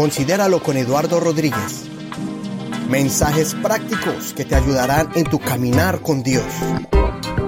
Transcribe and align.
Considéralo 0.00 0.62
con 0.62 0.78
Eduardo 0.78 1.20
Rodríguez. 1.20 1.84
Mensajes 2.88 3.54
prácticos 3.54 4.32
que 4.32 4.46
te 4.46 4.54
ayudarán 4.54 5.10
en 5.14 5.24
tu 5.24 5.38
caminar 5.38 6.00
con 6.00 6.22
Dios. 6.22 6.46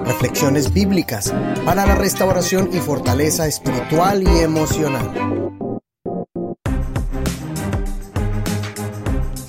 Reflexiones 0.05 0.71
bíblicas 0.71 1.33
para 1.65 1.87
la 1.87 1.95
restauración 1.95 2.69
y 2.71 2.77
fortaleza 2.77 3.47
espiritual 3.47 4.21
y 4.21 4.39
emocional. 4.39 5.11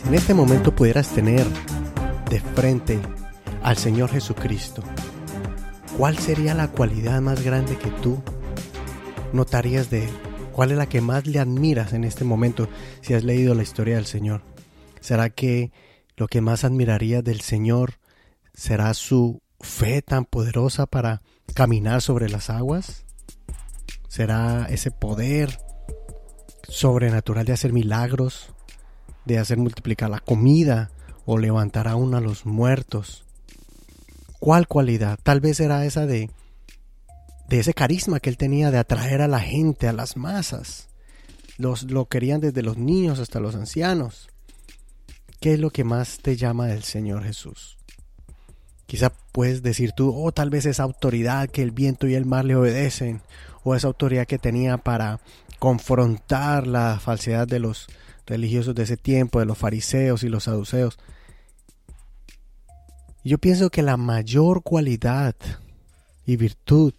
En 0.07 0.14
este 0.14 0.32
momento 0.32 0.75
pudieras 0.75 1.09
tener 1.09 1.46
de 2.30 2.41
frente 2.41 2.98
al 3.62 3.77
Señor 3.77 4.11
Jesucristo, 4.11 4.82
¿cuál 5.97 6.19
sería 6.19 6.55
la 6.55 6.69
cualidad 6.69 7.21
más 7.21 7.43
grande 7.45 7.77
que 7.77 7.91
tú 7.91 8.23
notarías 9.32 9.91
de 9.91 10.05
Él? 10.05 10.11
¿Cuál 10.53 10.73
es 10.73 10.79
la 10.79 10.89
que 10.89 11.01
más 11.01 11.27
le 11.27 11.39
admiras 11.39 11.93
en 11.93 12.05
este 12.05 12.25
momento 12.25 12.68
si 13.01 13.14
has 13.14 13.25
leído 13.25 13.55
la 13.55 13.63
historia 13.63 13.96
del 13.96 14.07
Señor? 14.07 14.43
¿Será 15.01 15.31
que 15.31 15.73
lo 16.17 16.27
que 16.29 16.41
más 16.41 16.65
admirarías 16.65 17.25
del 17.25 17.41
Señor 17.41 17.95
será 18.53 18.95
su 18.95 19.43
fe 19.61 20.03
tan 20.03 20.25
poderosa 20.25 20.87
para 20.87 21.23
caminar 21.54 22.03
sobre 22.03 22.29
las 22.29 22.51
aguas? 22.51 23.04
¿Será 24.09 24.67
ese 24.71 24.90
poder 24.90 25.59
sobrenatural 26.68 27.45
de 27.45 27.53
hacer 27.53 27.73
milagros, 27.73 28.54
de 29.25 29.39
hacer 29.39 29.59
multiplicar 29.59 30.11
la 30.11 30.21
comida 30.21 30.90
o 31.25 31.39
levantar 31.39 31.89
aún 31.89 32.15
a 32.15 32.20
los 32.20 32.47
muertos? 32.47 33.23
¿Cuál 34.39 34.67
cualidad? 34.69 35.19
Tal 35.23 35.41
vez 35.41 35.61
era 35.61 35.84
esa 35.84 36.06
de 36.06 36.31
de 37.48 37.61
ese 37.61 37.75
carisma 37.75 38.20
que 38.20 38.31
él 38.31 38.37
tenía 38.37 38.70
de 38.70 38.79
atraer 38.79 39.20
a 39.20 39.29
la 39.29 39.41
gente, 39.41 39.89
a 39.89 39.93
las 39.93 40.17
masas. 40.17 40.89
Los, 41.59 41.85
lo 41.85 42.07
querían 42.07 42.41
desde 42.41 42.63
los 42.63 42.79
niños 42.79 43.19
hasta 43.19 43.41
los 43.41 43.55
ancianos. 43.55 44.29
¿Qué 45.41 45.55
es 45.55 45.61
lo 45.61 45.71
que 45.71 45.85
más 45.85 46.19
te 46.23 46.37
llama 46.37 46.67
del 46.67 46.85
Señor 46.85 47.25
Jesús? 47.25 47.77
Quizá 48.87 49.13
puedes 49.33 49.63
decir 49.63 49.93
tú, 49.93 50.15
oh, 50.15 50.33
tal 50.33 50.51
vez 50.51 50.67
esa 50.67 50.83
autoridad 50.83 51.48
que 51.48 51.63
el 51.63 51.71
viento 51.71 52.07
y 52.07 52.15
el 52.15 52.27
mar 52.27 52.45
le 52.45 52.57
obedecen, 52.57 53.23
o 53.63 53.75
esa 53.75 53.87
autoridad 53.87 54.27
que 54.27 54.39
tenía 54.39 54.79
para 54.79 55.21
confrontar 55.59 56.67
la 56.67 56.98
falsedad 56.98 57.47
de 57.47 57.61
los 57.61 57.87
religiosos 58.27 58.75
de 58.75 58.83
ese 58.83 58.97
tiempo, 58.97 59.41
de 59.41 59.47
los 59.47 59.59
fariseos 59.59 60.23
y 60.23 60.29
los 60.29 60.45
saduceos. 60.45 60.98
Yo 63.25 63.39
pienso 63.39 63.70
que 63.70 63.83
la 63.83 63.97
mayor 63.97 64.62
cualidad 64.62 65.34
y 66.27 66.36
virtud 66.36 66.92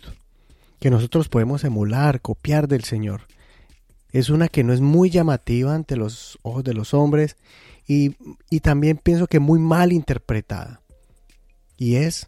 que 0.79 0.89
nosotros 0.89 1.29
podemos 1.29 1.63
emular, 1.63 2.19
copiar 2.19 2.67
del 2.67 2.83
Señor. 2.83 3.21
Es 4.11 4.29
una 4.29 4.47
que 4.47 4.63
no 4.63 4.73
es 4.73 4.81
muy 4.81 5.11
llamativa 5.11 5.75
ante 5.75 5.95
los 5.95 6.39
ojos 6.41 6.63
de 6.63 6.73
los 6.73 6.95
hombres 6.95 7.37
y, 7.87 8.15
y 8.49 8.61
también 8.61 8.97
pienso 8.97 9.27
que 9.27 9.39
muy 9.39 9.59
mal 9.59 9.91
interpretada. 9.93 10.81
Y 11.77 11.95
es 11.95 12.27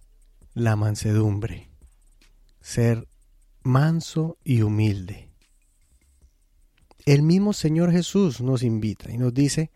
la 0.53 0.75
mansedumbre. 0.75 1.69
Ser 2.61 3.07
manso 3.63 4.37
y 4.43 4.61
humilde. 4.61 5.29
El 7.05 7.23
mismo 7.23 7.53
Señor 7.53 7.91
Jesús 7.91 8.41
nos 8.41 8.61
invita 8.61 9.11
y 9.11 9.17
nos 9.17 9.33
dice 9.33 9.71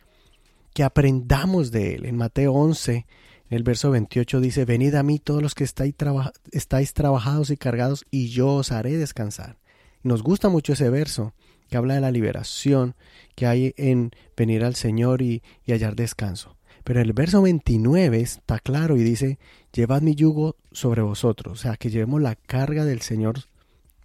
que 0.73 0.83
aprendamos 0.83 1.71
de 1.71 1.95
Él. 1.95 2.05
En 2.05 2.17
Mateo 2.17 2.53
11, 2.53 3.05
el 3.51 3.63
verso 3.63 3.91
28 3.91 4.39
dice, 4.39 4.63
venid 4.63 4.95
a 4.95 5.03
mí 5.03 5.19
todos 5.19 5.41
los 5.41 5.55
que 5.55 5.65
estáis, 5.65 6.93
trabajados 6.93 7.49
y 7.49 7.57
cargados, 7.57 8.05
y 8.09 8.29
yo 8.29 8.47
os 8.55 8.71
haré 8.71 8.95
descansar. 8.97 9.57
Nos 10.03 10.23
gusta 10.23 10.47
mucho 10.47 10.71
ese 10.71 10.89
verso 10.89 11.33
que 11.69 11.75
habla 11.75 11.95
de 11.95 12.01
la 12.01 12.11
liberación 12.11 12.95
que 13.35 13.47
hay 13.47 13.73
en 13.75 14.11
venir 14.37 14.63
al 14.63 14.75
Señor 14.75 15.21
y, 15.21 15.43
y 15.65 15.73
hallar 15.73 15.97
descanso. 15.97 16.57
Pero 16.85 17.01
el 17.01 17.11
verso 17.11 17.41
29 17.41 18.21
está 18.21 18.57
claro 18.59 18.95
y 18.95 19.03
dice, 19.03 19.37
llevad 19.73 20.01
mi 20.01 20.15
yugo 20.15 20.55
sobre 20.71 21.01
vosotros, 21.01 21.59
o 21.59 21.61
sea, 21.61 21.75
que 21.75 21.89
llevemos 21.89 22.21
la 22.21 22.35
carga 22.35 22.85
del 22.85 23.01
Señor 23.01 23.41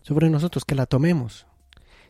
sobre 0.02 0.28
nosotros, 0.28 0.64
que 0.64 0.74
la 0.74 0.86
tomemos. 0.86 1.46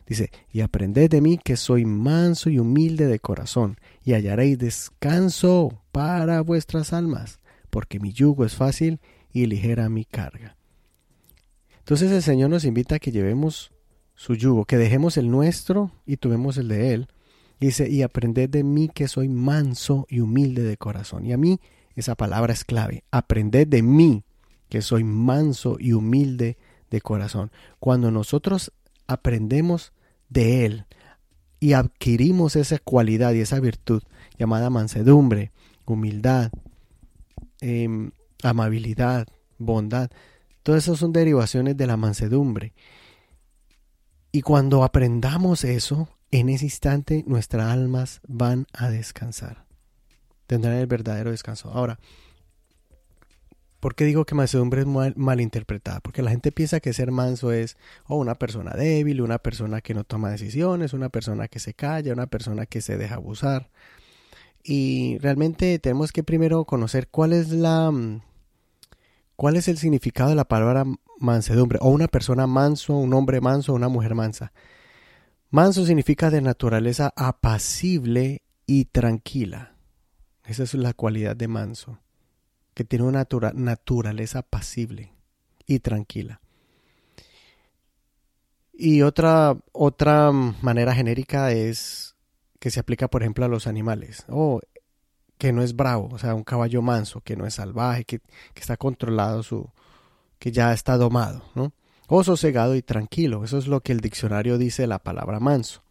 Dice, 0.07 0.31
y 0.51 0.61
aprended 0.61 1.09
de 1.09 1.19
mí 1.19 1.37
que 1.37 1.57
soy 1.57 1.85
manso 1.85 2.49
y 2.49 2.59
humilde 2.59 3.07
de 3.07 3.19
corazón, 3.19 3.77
y 4.03 4.13
hallaréis 4.13 4.57
descanso 4.57 5.81
para 5.91 6.39
vuestras 6.41 6.93
almas, 6.93 7.39
porque 7.69 7.99
mi 7.99 8.13
yugo 8.13 8.45
es 8.45 8.55
fácil 8.55 8.99
y 9.33 9.45
ligera 9.45 9.89
mi 9.89 10.05
carga. 10.05 10.55
Entonces 11.79 12.11
el 12.11 12.23
Señor 12.23 12.49
nos 12.49 12.63
invita 12.63 12.95
a 12.95 12.99
que 12.99 13.11
llevemos 13.11 13.71
su 14.15 14.35
yugo, 14.35 14.65
que 14.65 14.77
dejemos 14.77 15.17
el 15.17 15.29
nuestro 15.29 15.91
y 16.05 16.17
tomemos 16.17 16.57
el 16.57 16.69
de 16.69 16.93
Él. 16.93 17.07
Dice, 17.59 17.89
y 17.89 18.01
aprended 18.01 18.49
de 18.49 18.63
mí 18.63 18.89
que 18.89 19.07
soy 19.07 19.29
manso 19.29 20.05
y 20.09 20.19
humilde 20.19 20.63
de 20.63 20.77
corazón. 20.77 21.25
Y 21.25 21.33
a 21.33 21.37
mí 21.37 21.59
esa 21.95 22.15
palabra 22.15 22.53
es 22.53 22.63
clave. 22.63 23.03
Aprended 23.11 23.67
de 23.67 23.81
mí 23.81 24.23
que 24.69 24.81
soy 24.81 25.03
manso 25.03 25.77
y 25.79 25.93
humilde 25.93 26.57
de 26.91 27.01
corazón. 27.01 27.51
Cuando 27.79 28.11
nosotros 28.11 28.71
aprendemos 29.07 29.93
de 30.29 30.65
Él 30.65 30.85
y 31.59 31.73
adquirimos 31.73 32.55
esa 32.55 32.79
cualidad 32.79 33.33
y 33.33 33.41
esa 33.41 33.59
virtud 33.59 34.03
llamada 34.37 34.69
mansedumbre, 34.69 35.51
humildad, 35.85 36.51
em, 37.61 38.11
amabilidad, 38.43 39.27
bondad, 39.57 40.09
todas 40.63 40.83
esas 40.83 40.99
son 40.99 41.11
derivaciones 41.13 41.75
de 41.77 41.87
la 41.87 41.97
mansedumbre. 41.97 42.73
Y 44.31 44.41
cuando 44.41 44.83
aprendamos 44.83 45.63
eso, 45.63 46.09
en 46.31 46.49
ese 46.49 46.65
instante 46.65 47.23
nuestras 47.25 47.71
almas 47.71 48.21
van 48.27 48.67
a 48.73 48.89
descansar. 48.89 49.65
Tendrán 50.45 50.75
el 50.75 50.87
verdadero 50.87 51.31
descanso. 51.31 51.71
Ahora, 51.71 51.99
¿Por 53.79 53.93
qué 53.93 54.05
digo 54.05 54.25
que 54.25 54.33
mansedumbre 54.33 54.81
es 54.81 54.87
mal, 54.87 55.41
interpretada? 55.41 55.99
Porque 55.99 56.23
la 56.23 56.31
gente 56.31 56.51
piensa 56.51 56.79
que 56.79 56.93
ser 56.93 57.11
manso 57.11 57.51
es 57.51 57.77
o 58.05 58.15
una 58.17 58.35
persona 58.35 58.73
débil, 58.73 59.21
una 59.21 59.37
persona 59.37 59.81
que 59.81 59.93
no 59.93 60.03
toma 60.03 60.31
decisiones, 60.31 60.93
una 60.93 61.09
persona 61.09 61.47
que 61.47 61.59
se 61.59 61.75
calla, 61.75 62.13
una 62.13 62.27
persona 62.27 62.65
que 62.65 62.81
se 62.81 62.97
deja 62.97 63.15
abusar. 63.15 63.69
Y 64.63 65.19
realmente 65.19 65.77
tenemos 65.79 66.11
que 66.11 66.23
primero 66.23 66.65
conocer 66.65 67.07
cuál 67.09 67.33
es 67.33 67.49
la 67.51 67.91
cuál 69.35 69.55
es 69.55 69.67
el 69.67 69.77
significado 69.77 70.29
de 70.31 70.35
la 70.35 70.47
palabra 70.47 70.83
mansedumbre 71.19 71.77
o 71.81 71.89
una 71.89 72.07
persona 72.07 72.47
manso, 72.47 72.97
un 72.97 73.13
hombre 73.13 73.41
manso, 73.41 73.73
una 73.73 73.89
mujer 73.89 74.15
mansa. 74.15 74.53
Manso 75.51 75.85
significa 75.85 76.31
de 76.31 76.41
naturaleza 76.41 77.13
apacible 77.15 78.41
y 78.65 78.85
tranquila. 78.85 79.75
Esa 80.45 80.63
es 80.63 80.73
la 80.73 80.93
cualidad 80.93 81.35
de 81.35 81.47
manso 81.47 81.99
que 82.77 82.83
tiene 82.83 83.05
una 83.05 83.25
naturaleza 83.55 84.43
pasible 84.43 85.11
y 85.65 85.79
tranquila. 85.79 86.41
Y 88.71 89.01
otra, 89.01 89.57
otra 89.71 90.31
manera 90.31 90.93
genérica 90.93 91.51
es 91.51 92.15
que 92.59 92.69
se 92.69 92.79
aplica, 92.79 93.07
por 93.07 93.23
ejemplo, 93.23 93.43
a 93.43 93.47
los 93.47 93.65
animales. 93.65 94.25
O 94.29 94.61
que 95.39 95.51
no 95.53 95.63
es 95.63 95.75
bravo, 95.75 96.09
o 96.11 96.19
sea, 96.19 96.35
un 96.35 96.43
caballo 96.43 96.83
manso, 96.83 97.21
que 97.21 97.35
no 97.35 97.47
es 97.47 97.55
salvaje, 97.55 98.05
que, 98.05 98.19
que 98.19 98.61
está 98.61 98.77
controlado, 98.77 99.41
su, 99.41 99.71
que 100.37 100.51
ya 100.51 100.71
está 100.71 100.97
domado, 100.97 101.49
¿no? 101.55 101.73
O 102.07 102.23
sosegado 102.23 102.75
y 102.75 102.83
tranquilo. 102.83 103.43
Eso 103.43 103.57
es 103.57 103.65
lo 103.65 103.81
que 103.81 103.91
el 103.91 104.01
diccionario 104.01 104.59
dice 104.59 104.83
de 104.83 104.87
la 104.87 104.99
palabra 104.99 105.39
manso. 105.39 105.81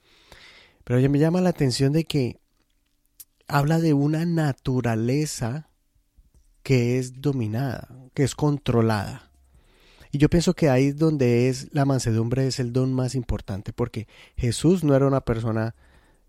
Pero 0.84 1.00
ya 1.00 1.08
me 1.08 1.18
llama 1.18 1.40
la 1.40 1.50
atención 1.50 1.92
de 1.92 2.04
que 2.04 2.38
habla 3.48 3.80
de 3.80 3.92
una 3.92 4.24
naturaleza 4.24 5.68
que 6.66 6.98
es 6.98 7.20
dominada, 7.20 7.86
que 8.12 8.24
es 8.24 8.34
controlada. 8.34 9.30
Y 10.10 10.18
yo 10.18 10.28
pienso 10.28 10.52
que 10.54 10.68
ahí 10.68 10.90
donde 10.90 11.48
es 11.48 11.72
la 11.72 11.84
mansedumbre 11.84 12.48
es 12.48 12.58
el 12.58 12.72
don 12.72 12.92
más 12.92 13.14
importante, 13.14 13.72
porque 13.72 14.08
Jesús 14.36 14.82
no 14.82 14.96
era 14.96 15.06
una 15.06 15.20
persona 15.20 15.76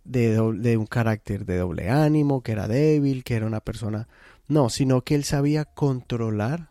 de, 0.04 0.40
de 0.60 0.78
un 0.78 0.86
carácter 0.86 1.44
de 1.44 1.58
doble 1.58 1.90
ánimo, 1.90 2.44
que 2.44 2.52
era 2.52 2.68
débil, 2.68 3.24
que 3.24 3.34
era 3.34 3.48
una 3.48 3.62
persona, 3.62 4.08
no, 4.48 4.70
sino 4.70 5.02
que 5.02 5.16
él 5.16 5.24
sabía 5.24 5.66
controlar 5.66 6.70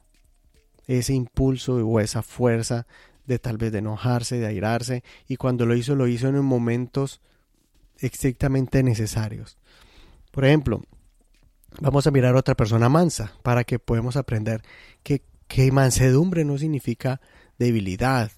ese 0.87 1.15
impulso 1.15 1.75
o 1.75 1.99
esa 1.99 2.23
fuerza 2.23 2.87
de 3.27 3.41
tal 3.41 3.59
vez 3.59 3.73
de 3.73 3.79
enojarse, 3.79 4.39
de 4.39 4.47
airarse, 4.47 5.03
y 5.27 5.39
cuando 5.39 5.67
lo 5.67 5.75
hizo, 5.75 5.97
lo 5.97 6.07
hizo 6.07 6.29
en 6.29 6.41
momentos 6.45 7.21
estrictamente 7.99 8.85
necesarios. 8.85 9.59
Por 10.31 10.45
ejemplo, 10.45 10.83
vamos 11.81 12.07
a 12.07 12.11
mirar 12.11 12.35
a 12.35 12.39
otra 12.39 12.55
persona 12.55 12.89
mansa 12.89 13.33
para 13.43 13.65
que 13.65 13.79
podamos 13.79 14.17
aprender 14.17 14.63
que, 15.03 15.23
que 15.49 15.71
mansedumbre 15.73 16.45
no 16.45 16.59
significa 16.59 17.21
debilidad. 17.59 18.31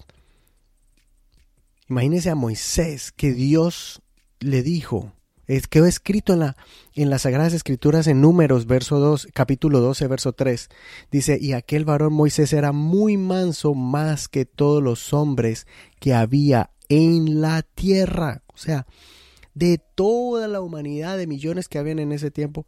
Imagínese 1.87 2.29
a 2.29 2.35
Moisés 2.35 3.11
que 3.11 3.33
Dios 3.33 4.01
le 4.39 4.61
dijo 4.61 5.13
quedó 5.69 5.85
escrito 5.85 6.33
en, 6.33 6.39
la, 6.39 6.57
en 6.93 7.09
las 7.09 7.23
Sagradas 7.23 7.53
Escrituras 7.53 8.07
en 8.07 8.21
Números, 8.21 8.67
verso 8.67 8.99
2, 8.99 9.29
capítulo 9.33 9.79
12, 9.79 10.07
verso 10.07 10.33
3. 10.33 10.69
Dice, 11.11 11.37
y 11.41 11.53
aquel 11.53 11.85
varón 11.85 12.13
Moisés 12.13 12.53
era 12.53 12.71
muy 12.71 13.17
manso 13.17 13.73
más 13.73 14.27
que 14.27 14.45
todos 14.45 14.83
los 14.83 15.11
hombres 15.13 15.65
que 15.99 16.13
había 16.13 16.69
en 16.87 17.41
la 17.41 17.63
tierra. 17.63 18.43
O 18.53 18.57
sea, 18.57 18.85
de 19.55 19.79
toda 19.95 20.47
la 20.47 20.61
humanidad 20.61 21.17
de 21.17 21.27
millones 21.27 21.67
que 21.67 21.79
habían 21.79 21.99
en 21.99 22.11
ese 22.11 22.29
tiempo, 22.29 22.67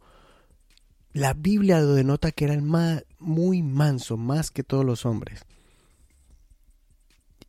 la 1.12 1.34
Biblia 1.34 1.80
lo 1.80 1.94
denota 1.94 2.32
que 2.32 2.44
era 2.44 2.54
el 2.54 2.62
más, 2.62 3.04
muy 3.18 3.62
manso, 3.62 4.16
más 4.16 4.50
que 4.50 4.62
todos 4.62 4.84
los 4.84 5.04
hombres. 5.04 5.44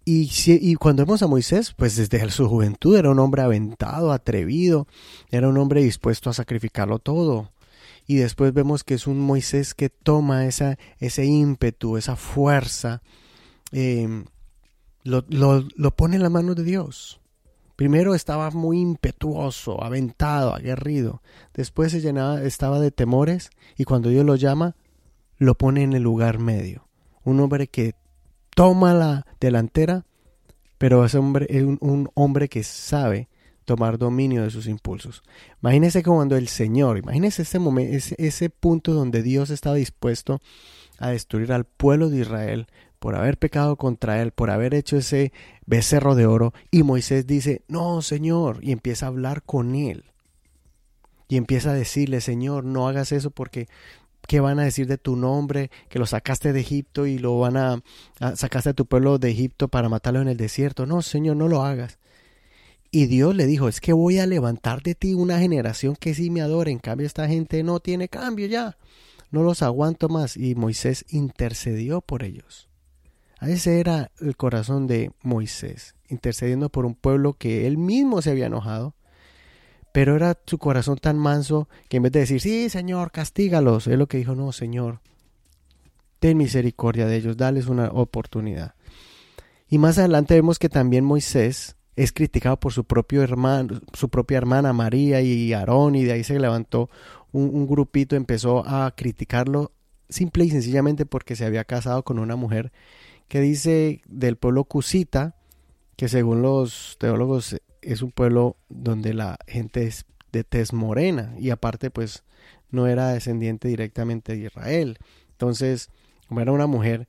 Y, 0.05 0.75
cuando 0.75 1.05
vemos 1.05 1.23
a 1.23 1.27
Moisés, 1.27 1.73
pues 1.77 1.95
desde 1.95 2.29
su 2.29 2.49
juventud 2.49 2.97
era 2.97 3.09
un 3.09 3.19
hombre 3.19 3.41
aventado, 3.41 4.11
atrevido, 4.11 4.85
era 5.31 5.47
un 5.47 5.57
hombre 5.57 5.81
dispuesto 5.81 6.29
a 6.29 6.33
sacrificarlo 6.33 6.99
todo. 6.99 7.53
Y 8.05 8.15
después 8.15 8.53
vemos 8.53 8.83
que 8.83 8.95
es 8.95 9.07
un 9.07 9.19
Moisés 9.21 9.73
que 9.73 9.89
toma 9.89 10.45
esa, 10.45 10.77
ese 10.99 11.25
ímpetu, 11.25 11.95
esa 11.95 12.17
fuerza, 12.17 13.01
lo, 13.71 15.23
lo, 15.29 15.67
lo 15.73 15.95
pone 15.95 16.17
en 16.17 16.23
la 16.23 16.29
mano 16.29 16.53
de 16.53 16.63
Dios. 16.63 17.21
Primero 17.75 18.13
estaba 18.13 18.51
muy 18.51 18.79
impetuoso, 18.79 19.83
aventado, 19.83 20.53
aguerrido. 20.53 21.21
Después 21.53 21.91
se 21.91 22.01
llenaba, 22.01 22.43
estaba 22.43 22.79
de 22.79 22.91
temores 22.91 23.49
y 23.77 23.83
cuando 23.83 24.09
Dios 24.09 24.25
lo 24.25 24.35
llama, 24.35 24.75
lo 25.37 25.55
pone 25.55 25.83
en 25.83 25.93
el 25.93 26.03
lugar 26.03 26.39
medio. 26.39 26.87
Un 27.23 27.39
hombre 27.39 27.67
que 27.67 27.95
toma 28.55 28.93
la 28.93 29.25
delantera, 29.39 30.05
pero 30.77 31.03
es, 31.05 31.15
hombre, 31.15 31.47
un, 31.63 32.09
hombre 32.13 32.47
que 32.47 32.63
sabe 32.63 33.29
tomar 33.65 33.97
dominio 33.97 34.43
de 34.43 34.51
sus 34.51 34.67
impulsos. 34.67 35.23
Imagínese 35.61 36.03
cuando 36.03 36.35
el 36.35 36.49
Señor, 36.49 36.97
imagínese 36.97 37.41
ese, 37.41 37.59
momento, 37.59 37.95
ese, 37.95 38.15
ese 38.19 38.49
punto 38.49 38.93
donde 38.93 39.23
Dios 39.23 39.49
estaba 39.49 39.77
dispuesto 39.77 40.41
a 40.99 41.09
destruir 41.09 41.51
al 41.51 41.65
pueblo 41.65 42.09
de 42.09 42.19
Israel 42.19 42.67
por 43.03 43.15
haber 43.17 43.37
pecado 43.37 43.75
contra 43.75 44.21
él, 44.21 44.31
por 44.31 44.49
haber 44.49 44.73
hecho 44.73 44.95
ese 44.95 45.33
becerro 45.65 46.15
de 46.15 46.25
oro, 46.25 46.53
y 46.71 46.83
Moisés 46.83 47.27
dice, 47.27 47.61
no, 47.67 48.01
Señor, 48.01 48.59
y 48.61 48.71
empieza 48.71 49.05
a 49.05 49.09
hablar 49.09 49.43
con 49.43 49.75
él. 49.75 50.05
Y 51.27 51.35
empieza 51.35 51.71
a 51.71 51.73
decirle, 51.73 52.21
Señor, 52.21 52.63
no 52.63 52.87
hagas 52.87 53.11
eso 53.11 53.29
porque 53.29 53.67
¿Qué 54.25 54.39
van 54.39 54.57
a 54.57 54.63
decir 54.63 54.87
de 54.87 54.97
tu 54.97 55.17
nombre? 55.17 55.69
Que 55.89 55.99
lo 55.99 56.05
sacaste 56.05 56.53
de 56.53 56.61
Egipto 56.61 57.05
y 57.05 57.17
lo 57.17 57.37
van 57.39 57.57
a, 57.57 57.83
sacaste 58.37 58.69
a 58.69 58.73
tu 58.73 58.85
pueblo 58.85 59.17
de 59.17 59.31
Egipto 59.31 59.67
para 59.67 59.89
matarlo 59.89 60.21
en 60.21 60.29
el 60.29 60.37
desierto. 60.37 60.85
No, 60.85 61.01
Señor, 61.01 61.35
no 61.35 61.49
lo 61.49 61.61
hagas. 61.61 61.99
Y 62.89 63.07
Dios 63.07 63.35
le 63.35 63.45
dijo, 63.45 63.67
es 63.67 63.81
que 63.81 63.91
voy 63.91 64.19
a 64.19 64.27
levantar 64.27 64.81
de 64.81 64.95
ti 64.95 65.13
una 65.13 65.39
generación 65.39 65.97
que 65.97 66.13
sí 66.13 66.29
me 66.29 66.41
adora. 66.41 66.71
En 66.71 66.79
cambio, 66.79 67.05
esta 67.05 67.27
gente 67.27 67.63
no 67.63 67.81
tiene 67.81 68.07
cambio 68.07 68.47
ya. 68.47 68.77
No 69.29 69.43
los 69.43 69.61
aguanto 69.61 70.07
más. 70.07 70.37
Y 70.37 70.55
Moisés 70.55 71.03
intercedió 71.09 71.99
por 71.99 72.23
ellos. 72.23 72.69
Ese 73.47 73.79
era 73.79 74.11
el 74.19 74.35
corazón 74.37 74.87
de 74.87 75.11
Moisés, 75.21 75.95
intercediendo 76.09 76.69
por 76.69 76.85
un 76.85 76.95
pueblo 76.95 77.33
que 77.33 77.67
él 77.67 77.77
mismo 77.77 78.21
se 78.21 78.31
había 78.31 78.47
enojado 78.47 78.95
pero 79.93 80.15
era 80.15 80.37
su 80.45 80.57
corazón 80.57 80.97
tan 80.97 81.17
manso 81.17 81.69
que 81.87 81.97
en 81.97 82.03
vez 82.03 82.11
de 82.11 82.19
decir, 82.21 82.41
sí, 82.41 82.67
Señor, 82.67 83.11
castígalos, 83.11 83.87
él 83.87 83.99
lo 83.99 84.07
que 84.07 84.17
dijo, 84.17 84.33
no, 84.33 84.51
Señor, 84.51 84.99
ten 86.19 86.35
misericordia 86.35 87.05
de 87.05 87.15
ellos, 87.15 87.37
dales 87.37 87.67
una 87.67 87.89
oportunidad. 87.89 88.73
Y 89.69 89.77
más 89.77 89.99
adelante 89.99 90.33
vemos 90.33 90.57
que 90.57 90.67
también 90.67 91.05
Moisés 91.05 91.75
es 91.95 92.11
criticado 92.11 92.59
por 92.59 92.73
su 92.73 92.85
propio 92.85 93.21
hermano, 93.21 93.81
su 93.93 94.09
propia 94.09 94.39
hermana 94.39 94.73
María 94.73 95.21
y 95.21 95.53
Aarón, 95.53 95.93
y 95.93 96.03
de 96.03 96.13
ahí 96.13 96.23
se 96.23 96.39
levantó 96.39 96.89
un 97.31 97.67
grupito, 97.67 98.15
empezó 98.15 98.67
a 98.67 98.91
criticarlo 98.95 99.71
simple 100.09 100.45
y 100.45 100.49
sencillamente 100.49 101.05
porque 101.05 101.35
se 101.35 101.45
había 101.45 101.63
casado 101.65 102.03
con 102.03 102.19
una 102.19 102.35
mujer 102.35 102.71
que 103.33 103.41
dice 103.41 104.03
del 104.05 104.37
pueblo 104.37 104.65
cusita, 104.65 105.35
que 105.95 106.07
según 106.07 106.43
los 106.43 106.97
teólogos 106.99 107.59
es 107.81 108.03
un 108.03 108.11
pueblo 108.11 108.57
donde 108.69 109.15
la 109.15 109.39
gente 109.47 109.87
es 109.87 110.05
de 110.31 110.43
tez 110.43 110.71
morena 110.71 111.33
y 111.39 111.49
aparte 111.49 111.89
pues 111.89 112.23
no 112.69 112.85
era 112.85 113.07
descendiente 113.07 113.67
directamente 113.67 114.33
de 114.33 114.45
Israel. 114.45 114.99
Entonces, 115.31 115.89
como 116.27 116.41
era 116.41 116.51
una 116.51 116.67
mujer, 116.67 117.07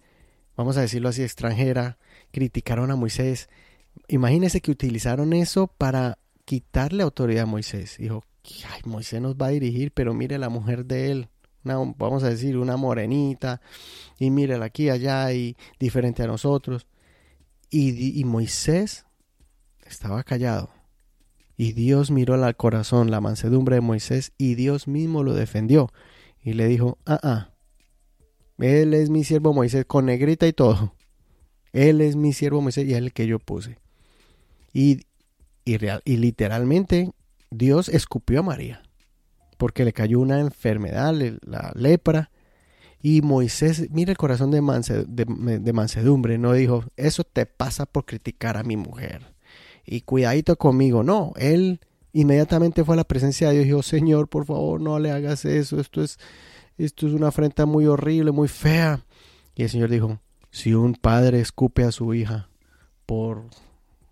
vamos 0.56 0.78
a 0.78 0.80
decirlo 0.80 1.10
así, 1.10 1.22
extranjera, 1.22 1.98
criticaron 2.32 2.90
a 2.90 2.96
Moisés. 2.96 3.50
Imagínense 4.08 4.62
que 4.62 4.70
utilizaron 4.70 5.34
eso 5.34 5.66
para 5.66 6.16
quitarle 6.46 7.02
autoridad 7.02 7.42
a 7.42 7.48
Moisés. 7.48 7.98
Dijo, 7.98 8.24
ay, 8.72 8.80
Moisés 8.86 9.20
nos 9.20 9.36
va 9.36 9.48
a 9.48 9.50
dirigir, 9.50 9.92
pero 9.92 10.14
mire 10.14 10.38
la 10.38 10.48
mujer 10.48 10.86
de 10.86 11.10
él, 11.10 11.28
vamos 11.64 12.22
a 12.22 12.30
decir, 12.30 12.56
una 12.56 12.76
morenita, 12.76 13.60
y 14.18 14.30
mírela 14.30 14.66
aquí, 14.66 14.90
allá, 14.90 15.32
y 15.32 15.56
diferente 15.78 16.22
a 16.22 16.26
nosotros. 16.26 16.86
Y, 17.70 18.20
y 18.20 18.24
Moisés 18.24 19.06
estaba 19.86 20.22
callado. 20.22 20.70
Y 21.56 21.72
Dios 21.72 22.10
miró 22.10 22.34
al 22.34 22.56
corazón, 22.56 23.10
la 23.10 23.20
mansedumbre 23.20 23.76
de 23.76 23.80
Moisés, 23.80 24.32
y 24.38 24.54
Dios 24.54 24.88
mismo 24.88 25.22
lo 25.22 25.34
defendió. 25.34 25.90
Y 26.42 26.52
le 26.52 26.66
dijo, 26.66 26.98
ah, 27.06 27.20
ah, 27.22 27.54
él 28.58 28.94
es 28.94 29.10
mi 29.10 29.24
siervo 29.24 29.52
Moisés, 29.52 29.84
con 29.84 30.06
negrita 30.06 30.46
y 30.46 30.52
todo. 30.52 30.94
Él 31.72 32.00
es 32.00 32.16
mi 32.16 32.32
siervo 32.32 32.60
Moisés 32.60 32.86
y 32.86 32.92
es 32.92 32.98
el 32.98 33.12
que 33.12 33.26
yo 33.26 33.38
puse. 33.38 33.78
Y, 34.72 35.00
y, 35.64 35.76
real, 35.76 36.02
y 36.04 36.16
literalmente 36.18 37.10
Dios 37.50 37.88
escupió 37.88 38.40
a 38.40 38.42
María, 38.42 38.82
porque 39.56 39.84
le 39.84 39.92
cayó 39.92 40.20
una 40.20 40.40
enfermedad, 40.40 41.14
la 41.42 41.72
lepra. 41.74 42.30
Y 43.02 43.20
Moisés, 43.20 43.88
mira 43.90 44.12
el 44.12 44.16
corazón 44.16 44.50
de, 44.50 44.62
mansedumbre, 44.62 46.38
no 46.38 46.54
dijo, 46.54 46.84
eso 46.96 47.22
te 47.22 47.44
pasa 47.44 47.84
por 47.84 48.06
criticar 48.06 48.56
a 48.56 48.62
mi 48.62 48.76
mujer 48.76 49.34
y 49.84 50.00
cuidadito 50.00 50.56
conmigo. 50.56 51.02
No, 51.02 51.32
él 51.36 51.80
inmediatamente 52.14 52.84
fue 52.84 52.94
a 52.94 52.96
la 52.96 53.04
presencia 53.04 53.48
de 53.48 53.54
Dios 53.54 53.64
y 53.64 53.68
dijo, 53.68 53.82
Señor, 53.82 54.28
por 54.28 54.46
favor, 54.46 54.80
no 54.80 54.98
le 54.98 55.10
hagas 55.10 55.44
eso, 55.44 55.78
esto 55.80 56.02
es, 56.02 56.18
esto 56.78 57.06
es 57.06 57.12
una 57.12 57.28
afrenta 57.28 57.66
muy 57.66 57.86
horrible, 57.86 58.30
muy 58.30 58.48
fea. 58.48 59.04
Y 59.54 59.64
el 59.64 59.68
Señor 59.68 59.90
dijo, 59.90 60.18
si 60.50 60.72
un 60.72 60.94
padre 60.94 61.40
escupe 61.40 61.84
a 61.84 61.92
su 61.92 62.14
hija 62.14 62.48
por 63.04 63.44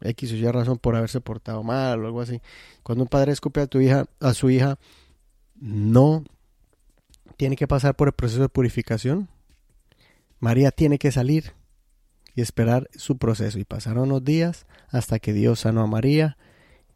X 0.02 0.32
o 0.32 0.36
Y 0.36 0.46
razón, 0.50 0.78
por 0.78 0.96
haberse 0.96 1.20
portado 1.20 1.62
mal 1.62 2.02
o 2.02 2.06
algo 2.06 2.20
así, 2.20 2.40
cuando 2.82 3.04
un 3.04 3.08
padre 3.08 3.32
escupe 3.32 3.60
a 3.60 3.66
tu 3.66 3.80
hija, 3.80 4.06
a 4.20 4.34
su 4.34 4.50
hija, 4.50 4.78
no 5.62 6.24
tiene 7.36 7.54
que 7.54 7.68
pasar 7.68 7.94
por 7.94 8.08
el 8.08 8.14
proceso 8.14 8.42
de 8.42 8.48
purificación. 8.48 9.28
María 10.40 10.72
tiene 10.72 10.98
que 10.98 11.12
salir 11.12 11.52
y 12.34 12.40
esperar 12.40 12.88
su 12.94 13.16
proceso. 13.16 13.60
Y 13.60 13.64
pasaron 13.64 14.08
los 14.08 14.24
días 14.24 14.66
hasta 14.88 15.20
que 15.20 15.32
Dios 15.32 15.60
sanó 15.60 15.82
a 15.82 15.86
María 15.86 16.36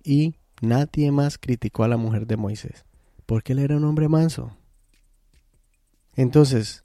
y 0.03 0.35
nadie 0.61 1.13
más 1.13 1.39
criticó 1.39 1.85
a 1.85 1.89
la 1.89 1.97
mujer 1.97 2.27
de 2.27 2.37
Moisés, 2.37 2.85
porque 3.25 3.53
él 3.53 3.61
era 3.61 3.77
un 3.77 3.85
hombre 3.85 4.09
manso. 4.09 4.57
Entonces, 6.17 6.83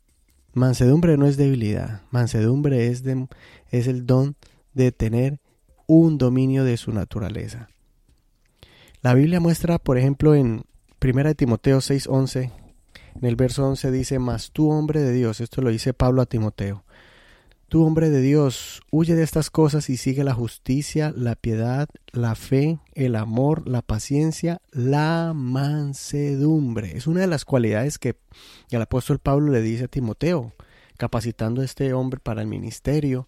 mansedumbre 0.54 1.18
no 1.18 1.26
es 1.26 1.36
debilidad, 1.36 2.04
mansedumbre 2.12 2.88
es, 2.88 3.04
es 3.72 3.88
el 3.88 4.06
don 4.06 4.36
de 4.74 4.92
tener 4.92 5.40
un 5.88 6.20
dominio 6.20 6.64
de 6.64 6.78
su 6.78 6.92
naturaleza. 6.92 7.70
La 9.02 9.16
Biblia 9.16 9.40
muestra, 9.40 9.80
por 9.80 9.98
ejemplo, 9.98 10.36
en 10.36 10.64
1 11.02 11.36
Timoteo 11.36 11.80
6:11, 11.80 12.52
en 13.16 13.26
el 13.26 13.36
verso 13.36 13.68
11 13.68 13.92
dice, 13.92 14.20
mas 14.20 14.52
tú 14.52 14.70
hombre 14.70 15.02
de 15.02 15.14
Dios, 15.14 15.42
esto 15.42 15.62
lo 15.62 15.70
dice 15.70 15.94
Pablo 15.94 16.22
a 16.22 16.26
Timoteo, 16.26 16.84
Tú, 17.72 17.86
hombre 17.86 18.10
de 18.10 18.20
Dios, 18.20 18.82
huye 18.92 19.16
de 19.16 19.24
estas 19.24 19.50
cosas 19.50 19.90
y 19.90 19.96
sigue 19.96 20.26
la 20.26 20.34
justicia, 20.34 21.14
la 21.16 21.36
piedad, 21.36 21.88
la 22.12 22.36
fe, 22.36 22.80
el 22.96 23.16
amor, 23.16 23.66
la 23.66 23.82
paciencia, 23.82 24.60
la 24.74 25.32
mansedumbre. 25.34 26.98
Es 26.98 27.08
una 27.08 27.22
de 27.22 27.28
las 27.28 27.46
cualidades 27.46 27.98
que 27.98 28.18
el 28.72 28.82
apóstol 28.82 29.20
Pablo 29.20 29.54
le 29.54 29.62
dice 29.62 29.86
a 29.86 29.88
Timoteo, 29.88 30.52
capacitando 30.98 31.62
a 31.62 31.64
este 31.64 31.94
hombre 31.94 32.20
para 32.22 32.42
el 32.42 32.48
ministerio, 32.50 33.26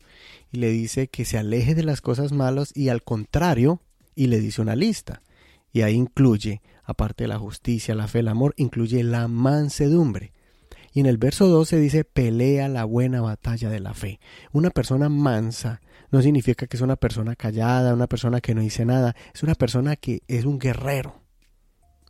y 0.51 0.57
le 0.57 0.71
dice 0.71 1.07
que 1.07 1.23
se 1.23 1.37
aleje 1.37 1.73
de 1.73 1.83
las 1.83 2.01
cosas 2.01 2.33
malas 2.33 2.75
y 2.75 2.89
al 2.89 3.01
contrario, 3.01 3.79
y 4.13 4.27
le 4.27 4.41
dice 4.41 4.61
una 4.61 4.75
lista. 4.75 5.21
Y 5.71 5.83
ahí 5.83 5.93
incluye, 5.93 6.61
aparte 6.83 7.23
de 7.23 7.29
la 7.29 7.39
justicia, 7.39 7.95
la 7.95 8.07
fe, 8.07 8.19
el 8.19 8.27
amor, 8.27 8.53
incluye 8.57 9.03
la 9.03 9.27
mansedumbre. 9.27 10.33
Y 10.93 10.99
en 10.99 11.07
el 11.07 11.17
verso 11.17 11.47
12 11.47 11.77
dice, 11.79 12.03
pelea 12.03 12.67
la 12.67 12.85
buena 12.85 13.21
batalla 13.21 13.69
de 13.69 13.79
la 13.79 13.93
fe. 13.93 14.19
Una 14.51 14.69
persona 14.69 15.09
mansa 15.09 15.81
no 16.11 16.21
significa 16.21 16.67
que 16.67 16.77
es 16.77 16.81
una 16.81 16.95
persona 16.95 17.35
callada, 17.35 17.95
una 17.95 18.05
persona 18.05 18.41
que 18.41 18.53
no 18.53 18.61
dice 18.61 18.85
nada. 18.85 19.15
Es 19.33 19.41
una 19.41 19.55
persona 19.55 19.95
que 19.95 20.21
es 20.27 20.45
un 20.45 20.59
guerrero, 20.59 21.23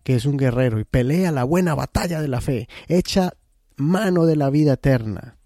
que 0.04 0.16
es 0.16 0.26
un 0.26 0.36
guerrero 0.36 0.80
y 0.80 0.84
pelea 0.84 1.32
la 1.32 1.46
buena 1.46 1.76
batalla 1.76 2.22
de 2.22 2.28
la 2.28 2.42
fe. 2.42 2.68
Echa 2.90 3.32
mano 3.78 4.26
de 4.26 4.36
la 4.36 4.50
vida 4.50 4.74
eterna. 4.74 5.38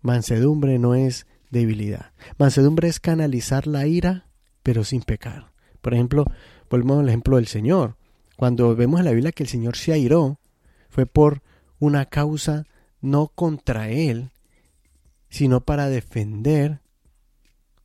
Mansedumbre 0.00 0.78
no 0.78 0.94
es 0.94 1.26
debilidad. 1.50 2.12
Mansedumbre 2.38 2.88
es 2.88 2.98
canalizar 2.98 3.66
la 3.66 3.86
ira, 3.86 4.28
pero 4.62 4.84
sin 4.84 5.02
pecar. 5.02 5.52
Por 5.82 5.92
ejemplo, 5.92 6.24
volvemos 6.68 7.00
al 7.00 7.08
ejemplo 7.08 7.36
del 7.36 7.46
Señor. 7.46 7.96
Cuando 8.36 8.74
vemos 8.76 9.00
en 9.00 9.06
la 9.06 9.12
Biblia 9.12 9.32
que 9.32 9.42
el 9.42 9.48
Señor 9.48 9.76
se 9.76 9.92
airó, 9.92 10.38
fue 10.90 11.06
por 11.06 11.42
una 11.78 12.06
causa 12.06 12.66
no 13.00 13.28
contra 13.28 13.90
Él, 13.90 14.30
sino 15.28 15.60
para 15.60 15.88
defender 15.88 16.80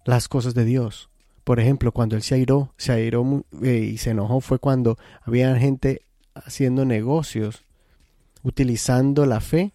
las 0.05 0.27
cosas 0.27 0.53
de 0.53 0.65
Dios. 0.65 1.09
Por 1.43 1.59
ejemplo, 1.59 1.91
cuando 1.91 2.15
Él 2.15 2.21
se 2.21 2.35
airó, 2.35 2.73
se 2.77 2.91
airó 2.91 3.45
eh, 3.63 3.91
y 3.93 3.97
se 3.97 4.11
enojó 4.11 4.41
fue 4.41 4.59
cuando 4.59 4.97
había 5.21 5.55
gente 5.57 6.03
haciendo 6.33 6.85
negocios, 6.85 7.65
utilizando 8.43 9.25
la 9.25 9.39
fe 9.41 9.73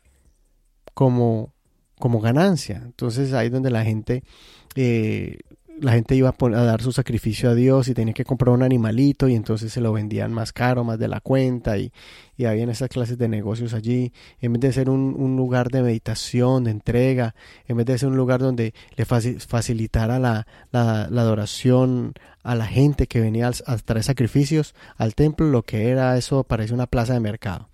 como, 0.95 1.53
como 1.99 2.21
ganancia. 2.21 2.83
Entonces 2.85 3.33
ahí 3.33 3.47
es 3.47 3.53
donde 3.53 3.71
la 3.71 3.85
gente 3.85 4.23
eh, 4.75 5.39
la 5.81 5.93
gente 5.93 6.15
iba 6.15 6.35
a, 6.39 6.49
dar 6.49 6.83
su 6.83 6.93
sacrificio 6.93 7.51
a 7.51 7.55
Dios 7.55 7.89
y 7.89 7.95
tenía 7.95 8.15
que 8.15 8.25
comprar 8.25 8.55
un 8.55 8.63
animalito 8.63 9.29
y 9.29 9.35
entonces 9.35 9.73
se 9.73 9.81
lo 9.81 9.93
vendían 9.93 10.33
más 10.33 10.53
caro, 10.53 10.85
más 10.85 10.99
de 10.99 11.09
la 11.09 11.21
cuenta 11.21 11.77
y, 11.79 11.93
y 12.37 12.47
habían 12.47 12.71
esas 12.71 12.89
clases 12.89 13.19
de 13.19 13.29
negocios 13.29 13.75
allí. 13.75 14.13
En 14.41 14.55
vez 14.55 14.61
de 14.61 14.73
ser 14.73 14.89
un, 14.89 15.37
lugar 15.37 15.71
de 15.71 15.83
meditación, 15.83 16.65
de 16.65 16.71
entrega, 16.71 17.35
en 17.67 17.77
vez 17.77 17.87
de 17.87 17.99
ser 17.99 18.09
un 18.09 18.17
lugar 18.17 18.41
donde 18.41 18.75
le 18.97 19.05
facilitara 19.05 20.19
la, 20.19 20.47
la, 20.73 21.05
adoración 21.05 22.15
a 22.43 22.55
la 22.55 22.67
gente 22.67 23.07
que 23.07 23.21
venía 23.21 23.51
a 23.67 23.77
traer 23.79 24.05
sacrificios 24.05 24.75
al 24.97 25.15
templo, 25.15 25.47
lo 25.49 25.63
que 25.63 25.91
era 25.91 26.17
eso 26.17 26.45
parece 26.45 26.75
una 26.75 26.87
plaza 26.87 27.13
de 27.15 27.21
mercado. 27.21 27.69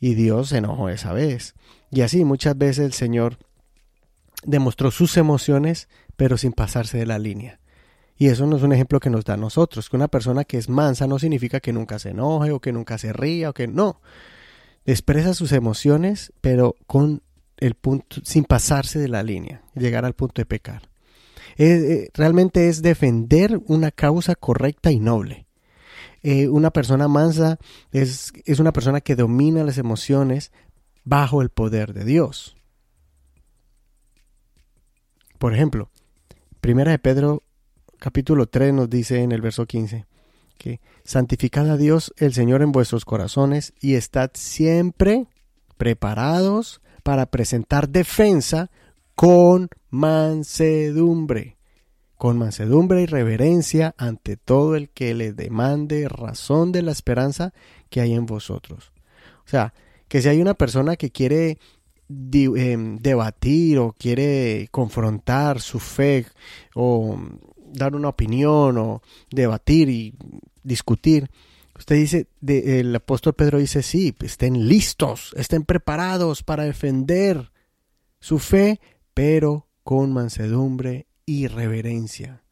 Y 0.00 0.14
Dios 0.14 0.48
se 0.50 0.58
enojó 0.58 0.88
esa 0.88 1.12
vez. 1.12 1.54
Y 1.90 2.00
así 2.00 2.24
muchas 2.24 2.58
veces 2.58 2.84
el 2.86 2.92
Señor 2.92 3.38
demostró 4.44 4.90
sus 4.90 5.16
emociones 5.16 5.88
pero 6.16 6.36
sin 6.36 6.52
pasarse 6.52 6.98
de 6.98 7.06
la 7.06 7.18
línea. 7.18 7.60
Y 8.18 8.28
eso 8.28 8.46
no 8.46 8.56
es 8.56 8.62
un 8.62 8.72
ejemplo 8.72 8.98
que 8.98 9.10
nos 9.10 9.24
da 9.24 9.34
a 9.34 9.38
nosotros, 9.38 9.90
que 9.90 9.96
una 9.96 10.08
persona 10.08 10.44
que 10.44 10.56
es 10.56 10.68
mansa 10.68 11.06
no 11.06 11.18
significa 11.18 11.60
que 11.60 11.72
nunca 11.72 11.98
se 11.98 12.10
enoje 12.10 12.50
o 12.50 12.60
que 12.60 12.72
nunca 12.72 12.96
se 12.96 13.12
ría 13.12 13.50
o 13.50 13.54
que 13.54 13.68
no. 13.68 14.00
Expresa 14.86 15.34
sus 15.34 15.52
emociones, 15.52 16.32
pero 16.40 16.76
con 16.86 17.22
el 17.58 17.74
punto, 17.74 18.16
sin 18.24 18.44
pasarse 18.44 18.98
de 18.98 19.08
la 19.08 19.22
línea, 19.22 19.62
llegar 19.74 20.04
al 20.04 20.14
punto 20.14 20.40
de 20.40 20.46
pecar. 20.46 20.88
Eh, 21.58 22.08
realmente 22.14 22.68
es 22.68 22.82
defender 22.82 23.60
una 23.66 23.90
causa 23.90 24.34
correcta 24.34 24.90
y 24.90 24.98
noble. 24.98 25.46
Eh, 26.22 26.48
una 26.48 26.70
persona 26.70 27.08
mansa 27.08 27.58
es, 27.92 28.32
es 28.44 28.58
una 28.58 28.72
persona 28.72 29.00
que 29.00 29.16
domina 29.16 29.62
las 29.62 29.78
emociones 29.78 30.52
bajo 31.04 31.42
el 31.42 31.50
poder 31.50 31.92
de 31.92 32.04
Dios. 32.04 32.56
Por 35.38 35.54
ejemplo, 35.54 35.90
Primera 36.60 36.90
de 36.90 36.98
Pedro 36.98 37.42
capítulo 37.98 38.46
3 38.46 38.74
nos 38.74 38.90
dice 38.90 39.22
en 39.22 39.32
el 39.32 39.40
verso 39.40 39.66
15 39.66 40.06
que 40.58 40.80
santificad 41.04 41.70
a 41.70 41.76
Dios 41.76 42.12
el 42.16 42.32
Señor 42.32 42.62
en 42.62 42.72
vuestros 42.72 43.04
corazones 43.04 43.72
y 43.80 43.94
estad 43.94 44.30
siempre 44.34 45.26
preparados 45.76 46.80
para 47.02 47.26
presentar 47.26 47.88
defensa 47.88 48.70
con 49.14 49.68
mansedumbre, 49.90 51.56
con 52.16 52.38
mansedumbre 52.38 53.02
y 53.02 53.06
reverencia 53.06 53.94
ante 53.96 54.36
todo 54.36 54.76
el 54.76 54.88
que 54.90 55.14
le 55.14 55.32
demande 55.32 56.08
razón 56.08 56.72
de 56.72 56.82
la 56.82 56.92
esperanza 56.92 57.52
que 57.90 58.00
hay 58.00 58.14
en 58.14 58.26
vosotros. 58.26 58.92
O 59.44 59.48
sea, 59.48 59.72
que 60.08 60.22
si 60.22 60.28
hay 60.28 60.40
una 60.40 60.54
persona 60.54 60.96
que 60.96 61.10
quiere 61.10 61.58
debatir 62.08 63.78
o 63.78 63.92
quiere 63.92 64.68
confrontar 64.70 65.60
su 65.60 65.78
fe 65.78 66.26
o 66.74 67.18
dar 67.72 67.94
una 67.94 68.08
opinión 68.08 68.78
o 68.78 69.02
debatir 69.30 69.88
y 69.88 70.14
discutir, 70.62 71.30
usted 71.76 71.96
dice, 71.96 72.28
el 72.46 72.94
apóstol 72.94 73.34
Pedro 73.34 73.58
dice, 73.58 73.82
sí, 73.82 74.14
estén 74.20 74.68
listos, 74.68 75.34
estén 75.36 75.64
preparados 75.64 76.42
para 76.42 76.64
defender 76.64 77.52
su 78.20 78.38
fe, 78.38 78.80
pero 79.14 79.68
con 79.82 80.12
mansedumbre 80.12 81.06
y 81.26 81.48
reverencia 81.48 82.45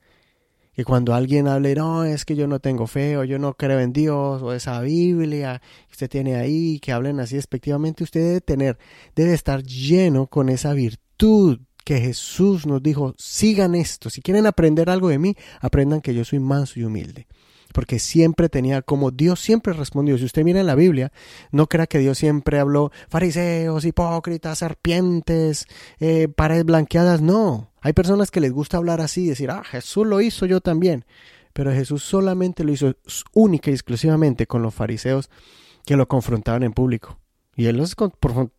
que 0.74 0.84
cuando 0.84 1.14
alguien 1.14 1.48
hable, 1.48 1.74
no, 1.74 2.04
es 2.04 2.24
que 2.24 2.36
yo 2.36 2.46
no 2.46 2.60
tengo 2.60 2.86
fe, 2.86 3.16
o 3.16 3.24
yo 3.24 3.38
no 3.38 3.54
creo 3.54 3.80
en 3.80 3.92
Dios, 3.92 4.42
o 4.42 4.52
esa 4.52 4.80
Biblia 4.80 5.60
que 5.86 5.92
usted 5.92 6.10
tiene 6.10 6.36
ahí, 6.36 6.80
que 6.80 6.92
hablen 6.92 7.20
así 7.20 7.36
despectivamente, 7.36 8.04
usted 8.04 8.20
debe 8.20 8.40
tener, 8.40 8.78
debe 9.14 9.34
estar 9.34 9.62
lleno 9.62 10.26
con 10.26 10.48
esa 10.48 10.72
virtud 10.72 11.60
que 11.84 12.00
Jesús 12.00 12.66
nos 12.66 12.82
dijo, 12.82 13.14
sigan 13.18 13.74
esto, 13.74 14.10
si 14.10 14.22
quieren 14.22 14.46
aprender 14.46 14.90
algo 14.90 15.08
de 15.08 15.18
mí, 15.18 15.36
aprendan 15.60 16.00
que 16.00 16.14
yo 16.14 16.24
soy 16.24 16.40
manso 16.40 16.80
y 16.80 16.84
humilde 16.84 17.26
porque 17.74 17.98
siempre 17.98 18.48
tenía 18.48 18.82
como 18.82 19.10
Dios 19.10 19.40
siempre 19.40 19.72
respondió. 19.72 20.16
Si 20.16 20.24
usted 20.24 20.44
mira 20.44 20.60
en 20.60 20.66
la 20.68 20.76
Biblia, 20.76 21.10
no 21.50 21.66
crea 21.66 21.88
que 21.88 21.98
Dios 21.98 22.16
siempre 22.16 22.60
habló 22.60 22.92
fariseos, 23.08 23.84
hipócritas, 23.84 24.60
serpientes, 24.60 25.66
eh, 25.98 26.28
paredes 26.28 26.64
blanqueadas. 26.64 27.20
No, 27.20 27.72
hay 27.80 27.92
personas 27.92 28.30
que 28.30 28.40
les 28.40 28.52
gusta 28.52 28.76
hablar 28.76 29.00
así, 29.00 29.26
decir, 29.26 29.50
ah, 29.50 29.64
Jesús 29.64 30.06
lo 30.06 30.20
hizo 30.20 30.46
yo 30.46 30.60
también. 30.60 31.04
Pero 31.52 31.72
Jesús 31.72 32.04
solamente 32.04 32.62
lo 32.62 32.70
hizo 32.70 32.94
única 33.32 33.72
y 33.72 33.74
exclusivamente 33.74 34.46
con 34.46 34.62
los 34.62 34.72
fariseos 34.72 35.28
que 35.84 35.96
lo 35.96 36.06
confrontaban 36.06 36.62
en 36.62 36.74
público. 36.74 37.18
Y 37.56 37.66
él 37.66 37.76
los, 37.76 37.96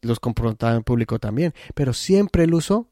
los 0.01 0.19
confrontaba 0.19 0.75
en 0.75 0.83
público 0.83 1.19
también. 1.19 1.53
Pero 1.73 1.93
siempre 1.93 2.43
él 2.43 2.53
usó 2.53 2.89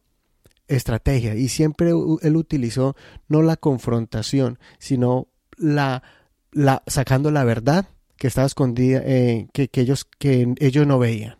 estrategia 0.70 1.36
y 1.36 1.50
siempre 1.50 1.90
él 1.90 2.36
utilizó 2.38 2.96
no 3.28 3.42
la 3.42 3.58
confrontación, 3.58 4.58
sino 4.80 5.28
la, 5.58 6.04
la, 6.52 6.84
sacando 6.88 7.32
la 7.32 7.44
verdad 7.44 7.88
que 8.18 8.28
estaba 8.28 8.48
escondida, 8.48 9.02
eh, 9.04 9.48
que, 9.54 9.70
ellos, 9.74 10.06
que 10.06 10.54
ellos 10.60 10.88
no 10.88 11.00
veían. 11.00 11.38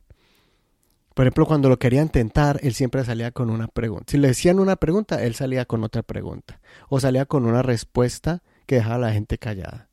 Por 1.14 1.26
ejemplo, 1.26 1.46
cuando 1.46 1.70
lo 1.70 1.78
querían 1.78 2.10
tentar, 2.10 2.60
él 2.64 2.74
siempre 2.74 3.06
salía 3.06 3.32
con 3.32 3.50
una 3.50 3.68
pregunta. 3.68 4.06
Si 4.12 4.18
le 4.18 4.30
decían 4.30 4.60
una 4.60 4.76
pregunta, 4.76 5.24
él 5.24 5.36
salía 5.36 5.66
con 5.66 5.84
otra 5.84 6.02
pregunta. 6.02 6.60
O 6.90 7.00
salía 7.00 7.26
con 7.26 7.46
una 7.46 7.62
respuesta 7.62 8.42
que 8.66 8.76
dejaba 8.76 8.96
a 8.96 9.00
la 9.00 9.14
gente 9.14 9.38
callada. 9.38 9.90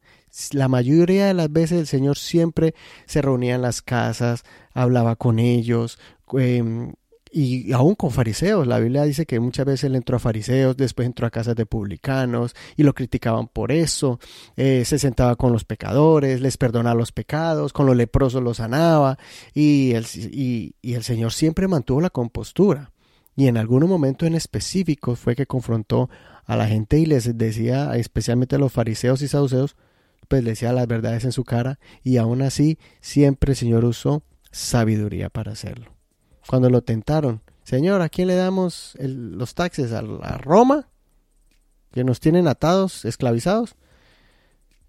La 0.52 0.68
mayoría 0.68 1.26
de 1.26 1.34
las 1.34 1.52
veces 1.52 1.78
el 1.78 1.86
Señor 1.86 2.16
siempre 2.16 2.74
se 3.06 3.20
reunía 3.20 3.56
en 3.56 3.62
las 3.62 3.82
casas, 3.82 4.44
hablaba 4.72 5.16
con 5.16 5.38
ellos, 5.38 5.98
eh, 6.38 6.92
y 7.32 7.72
aún 7.72 7.94
con 7.94 8.10
fariseos. 8.10 8.66
La 8.66 8.78
Biblia 8.78 9.04
dice 9.04 9.26
que 9.26 9.40
muchas 9.40 9.66
veces 9.66 9.84
él 9.84 9.96
entró 9.96 10.16
a 10.16 10.18
fariseos, 10.18 10.76
después 10.76 11.06
entró 11.06 11.26
a 11.26 11.30
casas 11.30 11.54
de 11.56 11.66
publicanos 11.66 12.54
y 12.76 12.82
lo 12.82 12.94
criticaban 12.94 13.48
por 13.48 13.72
eso. 13.72 14.18
Eh, 14.56 14.84
se 14.84 14.98
sentaba 14.98 15.36
con 15.36 15.52
los 15.52 15.64
pecadores, 15.64 16.40
les 16.40 16.56
perdonaba 16.56 16.94
los 16.94 17.12
pecados, 17.12 17.72
con 17.72 17.86
los 17.86 17.96
leprosos 17.96 18.42
los 18.42 18.58
sanaba 18.58 19.18
y 19.54 19.92
el, 19.92 20.06
y, 20.14 20.74
el 20.82 21.02
Señor 21.02 21.32
siempre 21.32 21.68
mantuvo 21.68 22.00
la 22.00 22.10
compostura. 22.10 22.92
Y 23.36 23.46
en 23.46 23.56
algún 23.56 23.88
momento 23.88 24.26
en 24.26 24.34
específico 24.34 25.14
fue 25.14 25.36
que 25.36 25.46
confrontó 25.46 26.10
a 26.44 26.56
la 26.56 26.66
gente 26.66 26.98
y 26.98 27.06
les 27.06 27.38
decía, 27.38 27.96
especialmente 27.96 28.56
a 28.56 28.58
los 28.58 28.72
fariseos 28.72 29.22
y 29.22 29.28
saduceos, 29.28 29.76
pues 30.28 30.42
les 30.42 30.52
decía 30.52 30.72
las 30.72 30.86
verdades 30.86 31.24
en 31.24 31.32
su 31.32 31.44
cara 31.44 31.78
y 32.02 32.16
aún 32.16 32.42
así 32.42 32.78
siempre 33.00 33.52
el 33.52 33.56
Señor 33.56 33.84
usó 33.84 34.22
sabiduría 34.50 35.30
para 35.30 35.52
hacerlo 35.52 35.99
cuando 36.50 36.68
lo 36.68 36.82
tentaron. 36.82 37.42
Señor, 37.62 38.02
¿a 38.02 38.08
quién 38.08 38.26
le 38.26 38.34
damos 38.34 38.96
los 38.98 39.54
taxes? 39.54 39.92
¿A, 39.92 40.00
Roma? 40.38 40.88
Que 41.92 42.02
nos 42.02 42.18
tienen 42.18 42.48
atados, 42.48 43.04
esclavizados. 43.04 43.76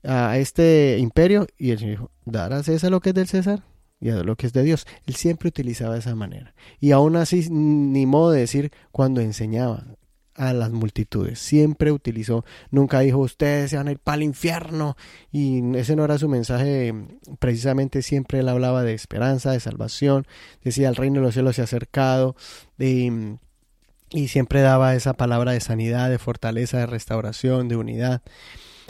A 0.03 0.39
este 0.39 0.97
imperio. 0.97 1.45
Y 1.59 1.77
Señor 1.77 1.91
dijo, 1.91 2.11
¿dar 2.25 2.51
a 2.51 2.63
César 2.63 2.89
lo 2.89 2.99
que 2.99 3.09
es 3.09 3.15
del 3.15 3.27
César? 3.27 3.61
Y 3.99 4.09
a 4.09 4.23
lo 4.23 4.35
que 4.37 4.47
es 4.47 4.53
de 4.53 4.63
Dios. 4.63 4.87
Él 5.05 5.13
siempre 5.13 5.49
utilizaba 5.49 5.95
esa 5.95 6.15
manera. 6.15 6.55
Y 6.79 6.93
aún 6.93 7.15
así, 7.15 7.47
ni 7.51 8.07
modo 8.07 8.31
de 8.31 8.39
decir 8.39 8.71
cuando 8.91 9.21
enseñaba 9.21 9.85
a 10.35 10.53
las 10.53 10.71
multitudes. 10.71 11.39
Siempre 11.39 11.91
utilizó, 11.91 12.45
nunca 12.69 12.99
dijo 13.01 13.19
ustedes 13.19 13.71
se 13.71 13.77
van 13.77 13.87
a 13.87 13.91
ir 13.91 13.99
para 13.99 14.17
el 14.17 14.23
infierno. 14.23 14.97
Y 15.31 15.61
ese 15.75 15.95
no 15.95 16.05
era 16.05 16.17
su 16.17 16.29
mensaje. 16.29 16.93
Precisamente 17.39 18.01
siempre 18.01 18.39
él 18.39 18.49
hablaba 18.49 18.83
de 18.83 18.93
esperanza, 18.93 19.51
de 19.51 19.59
salvación. 19.59 20.25
Decía 20.63 20.89
el 20.89 20.95
reino 20.95 21.15
de 21.15 21.21
los 21.21 21.33
cielos 21.33 21.55
se 21.55 21.61
ha 21.61 21.65
acercado. 21.65 22.35
y 22.77 24.27
siempre 24.27 24.61
daba 24.61 24.93
esa 24.95 25.13
palabra 25.13 25.53
de 25.53 25.61
sanidad, 25.61 26.09
de 26.09 26.19
fortaleza, 26.19 26.79
de 26.79 26.85
restauración, 26.85 27.67
de 27.69 27.77
unidad. 27.77 28.21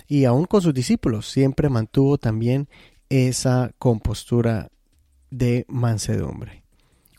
Y 0.07 0.25
aún 0.25 0.45
con 0.45 0.61
sus 0.61 0.73
discípulos 0.73 1.29
siempre 1.29 1.69
mantuvo 1.69 2.17
también 2.17 2.67
esa 3.09 3.71
compostura 3.77 4.71
de 5.29 5.65
mansedumbre. 5.67 6.60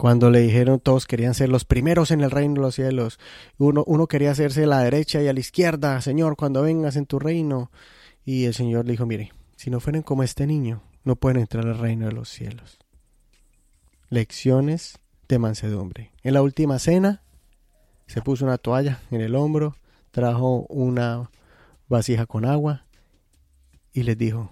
Cuando 0.02 0.30
le 0.30 0.40
dijeron 0.40 0.80
todos 0.80 1.06
querían 1.06 1.32
ser 1.32 1.49
los 1.49 1.64
primeros 1.64 2.11
en 2.11 2.23
el 2.23 2.32
reino 2.32 2.54
de 2.54 2.61
los 2.61 2.75
cielos. 2.75 3.21
Uno, 3.56 3.85
uno 3.87 4.09
quería 4.09 4.32
hacerse 4.32 4.64
a 4.64 4.66
la 4.66 4.80
derecha 4.80 5.23
y 5.23 5.28
a 5.28 5.32
la 5.32 5.38
izquierda, 5.38 6.00
Señor, 6.00 6.35
cuando 6.35 6.61
vengas 6.62 6.97
en 6.97 7.06
tu 7.06 7.21
reino. 7.21 7.71
Y 8.25 8.47
el 8.47 8.52
Señor 8.52 8.85
le 8.85 8.94
dijo, 8.94 9.06
mire, 9.06 9.32
si 9.54 9.71
no 9.71 9.78
fueren 9.78 10.02
como 10.02 10.25
este 10.25 10.44
niño, 10.44 10.82
no 11.04 11.14
pueden 11.14 11.40
entrar 11.40 11.64
al 11.68 11.78
reino 11.78 12.06
de 12.06 12.12
los 12.14 12.28
cielos. 12.28 12.80
Lecciones 14.09 14.99
de 15.28 15.38
mansedumbre. 15.38 16.11
En 16.25 16.35
la 16.35 16.42
última 16.42 16.80
cena 16.80 17.23
se 18.09 18.23
puso 18.23 18.44
una 18.44 18.59
toalla 18.59 19.02
en 19.12 19.21
el 19.21 19.37
hombro, 19.37 19.76
trajo 20.11 20.66
una 20.68 21.30
vasija 21.87 22.26
con 22.26 22.44
agua 22.44 22.87
y 23.92 24.02
les 24.02 24.18
dijo, 24.18 24.50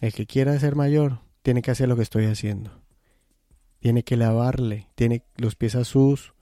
el 0.00 0.12
que 0.12 0.26
quiera 0.26 0.56
ser 0.60 0.76
mayor 0.76 1.18
tiene 1.42 1.62
que 1.62 1.72
hacer 1.72 1.88
lo 1.88 1.96
que 1.96 2.02
estoy 2.02 2.26
haciendo. 2.26 2.77
Tiene 3.80 4.02
que 4.02 4.16
lavarle, 4.16 4.88
tiene 4.94 5.24
los 5.36 5.54
pies 5.54 5.74
a 5.74 5.84
sus 5.84 6.34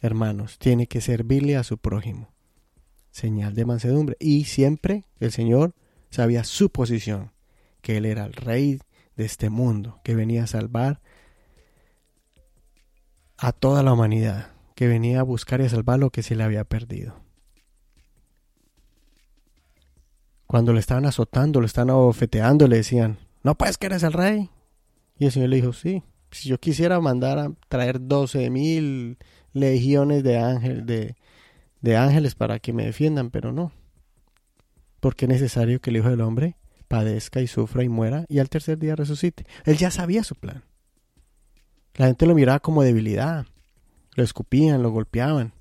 hermanos, 0.00 0.58
tiene 0.58 0.86
que 0.86 1.00
servirle 1.00 1.56
a 1.56 1.64
su 1.64 1.78
prójimo. 1.78 2.28
Señal 3.10 3.54
de 3.54 3.64
mansedumbre. 3.64 4.16
Y 4.18 4.44
siempre 4.44 5.04
el 5.20 5.30
Señor 5.30 5.74
sabía 6.10 6.44
su 6.44 6.70
posición, 6.70 7.32
que 7.80 7.96
Él 7.96 8.06
era 8.06 8.24
el 8.24 8.32
rey 8.32 8.80
de 9.16 9.24
este 9.24 9.50
mundo, 9.50 10.00
que 10.04 10.14
venía 10.14 10.44
a 10.44 10.48
salvar 10.48 11.00
a 13.36 13.52
toda 13.52 13.82
la 13.82 13.92
humanidad, 13.92 14.52
que 14.74 14.88
venía 14.88 15.20
a 15.20 15.24
buscar 15.24 15.60
y 15.60 15.64
a 15.64 15.68
salvar 15.68 15.98
lo 15.98 16.10
que 16.10 16.22
se 16.22 16.34
le 16.34 16.44
había 16.44 16.64
perdido. 16.64 17.20
Cuando 20.46 20.72
le 20.72 20.80
estaban 20.80 21.06
azotando, 21.06 21.60
le 21.60 21.66
estaban 21.66 21.90
abofeteando, 21.90 22.68
le 22.68 22.76
decían, 22.76 23.18
no 23.42 23.56
puedes 23.56 23.76
que 23.76 23.86
eres 23.86 24.02
el 24.02 24.12
rey. 24.12 24.50
Y 25.18 25.26
el 25.26 25.32
Señor 25.32 25.48
le 25.48 25.56
dijo, 25.56 25.72
sí, 25.72 26.02
si 26.34 26.48
yo 26.48 26.58
quisiera 26.58 27.00
mandar 27.00 27.38
a 27.38 27.52
traer 27.68 28.00
doce 28.00 28.50
mil 28.50 29.18
legiones 29.52 30.22
de, 30.22 30.32
de, 30.84 31.16
de 31.80 31.96
ángeles 31.96 32.34
para 32.34 32.58
que 32.58 32.72
me 32.72 32.84
defiendan, 32.84 33.30
pero 33.30 33.52
no. 33.52 33.72
Porque 35.00 35.26
es 35.26 35.28
necesario 35.28 35.80
que 35.80 35.90
el 35.90 35.98
Hijo 35.98 36.10
del 36.10 36.20
Hombre 36.20 36.56
padezca 36.88 37.40
y 37.40 37.46
sufra 37.46 37.84
y 37.84 37.88
muera 37.88 38.26
y 38.28 38.38
al 38.40 38.48
tercer 38.48 38.78
día 38.78 38.96
resucite. 38.96 39.46
Él 39.64 39.76
ya 39.76 39.90
sabía 39.90 40.24
su 40.24 40.34
plan. 40.34 40.64
La 41.94 42.06
gente 42.06 42.26
lo 42.26 42.34
miraba 42.34 42.58
como 42.58 42.82
debilidad, 42.82 43.46
lo 44.16 44.24
escupían, 44.24 44.82
lo 44.82 44.90
golpeaban, 44.90 45.54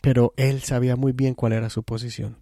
pero 0.00 0.32
él 0.36 0.62
sabía 0.62 0.96
muy 0.96 1.12
bien 1.12 1.34
cuál 1.34 1.52
era 1.52 1.68
su 1.68 1.82
posición. 1.82 2.38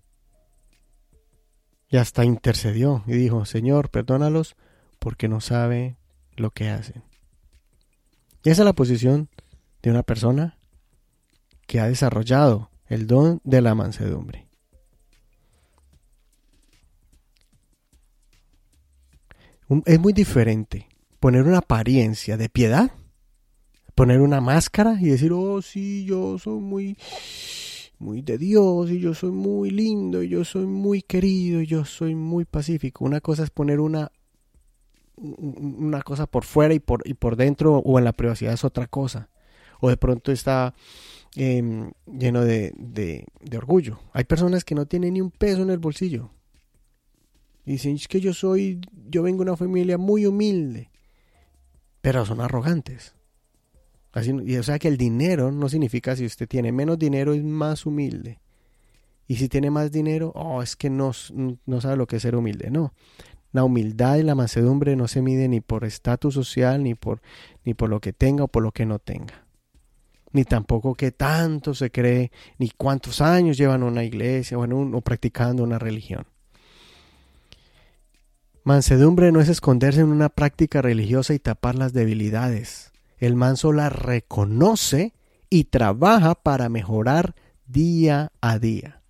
Y 1.88 1.96
hasta 1.96 2.24
intercedió 2.24 3.02
y 3.08 3.12
dijo, 3.12 3.44
Señor, 3.44 3.90
perdónalos 3.90 4.56
porque 5.00 5.28
no 5.28 5.40
sabe 5.40 5.96
lo 6.36 6.52
que 6.52 6.68
hacen. 6.68 7.09
Esa 8.44 8.62
es 8.62 8.66
la 8.66 8.72
posición 8.72 9.28
de 9.82 9.90
una 9.90 10.02
persona 10.02 10.58
que 11.66 11.80
ha 11.80 11.86
desarrollado 11.86 12.70
el 12.86 13.06
don 13.06 13.40
de 13.44 13.60
la 13.60 13.74
mansedumbre. 13.74 14.48
Es 19.86 20.00
muy 20.00 20.12
diferente 20.12 20.88
poner 21.20 21.42
una 21.42 21.58
apariencia 21.58 22.36
de 22.36 22.48
piedad, 22.48 22.90
poner 23.94 24.20
una 24.20 24.40
máscara 24.40 24.96
y 25.00 25.10
decir, 25.10 25.32
oh 25.32 25.62
sí, 25.62 26.04
yo 26.04 26.38
soy 26.38 26.60
muy 26.60 26.96
muy 28.00 28.22
de 28.22 28.38
Dios 28.38 28.90
y 28.90 28.98
yo 28.98 29.12
soy 29.12 29.30
muy 29.30 29.70
lindo 29.70 30.22
y 30.22 30.30
yo 30.30 30.42
soy 30.42 30.64
muy 30.64 31.02
querido 31.02 31.60
y 31.60 31.66
yo 31.66 31.84
soy 31.84 32.14
muy 32.14 32.46
pacífico. 32.46 33.04
Una 33.04 33.20
cosa 33.20 33.44
es 33.44 33.50
poner 33.50 33.78
una 33.78 34.10
una 35.20 36.02
cosa 36.02 36.26
por 36.26 36.44
fuera 36.44 36.74
y 36.74 36.80
por, 36.80 37.02
y 37.06 37.14
por 37.14 37.36
dentro 37.36 37.76
o 37.76 37.98
en 37.98 38.04
la 38.04 38.12
privacidad 38.12 38.52
es 38.52 38.64
otra 38.64 38.86
cosa. 38.86 39.28
O 39.80 39.88
de 39.88 39.96
pronto 39.96 40.32
está 40.32 40.74
em, 41.36 41.92
lleno 42.06 42.44
de, 42.44 42.72
de, 42.76 43.56
orgullo. 43.56 44.00
Hay 44.12 44.24
personas 44.24 44.64
que 44.64 44.74
no 44.74 44.86
tienen 44.86 45.14
ni 45.14 45.20
un 45.20 45.30
peso 45.30 45.62
en 45.62 45.70
el 45.70 45.78
bolsillo. 45.78 46.30
Y 47.64 47.72
dicen, 47.72 47.94
es 47.94 48.08
que 48.08 48.20
yo 48.20 48.34
soy, 48.34 48.80
yo 49.08 49.22
vengo 49.22 49.44
de 49.44 49.50
una 49.50 49.56
familia 49.56 49.98
muy 49.98 50.26
humilde. 50.26 50.90
Pero 52.00 52.24
son 52.24 52.40
arrogantes. 52.40 53.14
Así, 54.12 54.34
y, 54.44 54.56
o 54.56 54.62
sea 54.62 54.78
que 54.78 54.88
el 54.88 54.96
dinero 54.96 55.52
no 55.52 55.68
significa 55.68 56.16
si 56.16 56.24
usted 56.24 56.48
tiene 56.48 56.72
menos 56.72 56.98
dinero 56.98 57.32
es 57.32 57.44
más 57.44 57.86
humilde. 57.86 58.40
Y 59.30 59.36
si 59.36 59.48
tiene 59.48 59.70
más 59.70 59.92
dinero, 59.92 60.32
oh, 60.34 60.60
es 60.60 60.74
que 60.74 60.90
no, 60.90 61.12
no 61.64 61.80
sabe 61.80 61.96
lo 61.96 62.08
que 62.08 62.16
es 62.16 62.22
ser 62.22 62.34
humilde. 62.34 62.68
No. 62.68 62.92
La 63.52 63.64
humildad 63.64 64.16
y 64.16 64.22
la 64.22 64.34
mansedumbre 64.34 64.96
no 64.96 65.08
se 65.08 65.22
mide 65.22 65.48
ni 65.48 65.60
por 65.60 65.84
estatus 65.84 66.34
social, 66.34 66.82
ni 66.82 66.94
por, 66.94 67.20
ni 67.64 67.74
por 67.74 67.88
lo 67.88 68.00
que 68.00 68.12
tenga 68.12 68.44
o 68.44 68.48
por 68.48 68.62
lo 68.62 68.72
que 68.72 68.86
no 68.86 68.98
tenga. 68.98 69.44
Ni 70.32 70.44
tampoco 70.44 70.94
que 70.94 71.10
tanto 71.10 71.74
se 71.74 71.90
cree, 71.90 72.30
ni 72.58 72.70
cuántos 72.70 73.20
años 73.20 73.56
llevan 73.56 73.82
una 73.82 74.04
iglesia 74.04 74.58
o, 74.58 74.62
o 74.62 75.00
practicando 75.00 75.64
una 75.64 75.78
religión. 75.78 76.26
Mansedumbre 78.62 79.32
no 79.32 79.40
es 79.40 79.48
esconderse 79.48 80.00
en 80.00 80.08
una 80.08 80.28
práctica 80.28 80.82
religiosa 80.82 81.34
y 81.34 81.38
tapar 81.38 81.74
las 81.74 81.92
debilidades 81.92 82.90
el 83.20 83.36
manso 83.36 83.72
la 83.72 83.90
reconoce 83.90 85.12
y 85.50 85.64
trabaja 85.64 86.34
para 86.34 86.68
mejorar 86.68 87.34
día 87.66 88.32
a 88.40 88.58
día. 88.58 89.02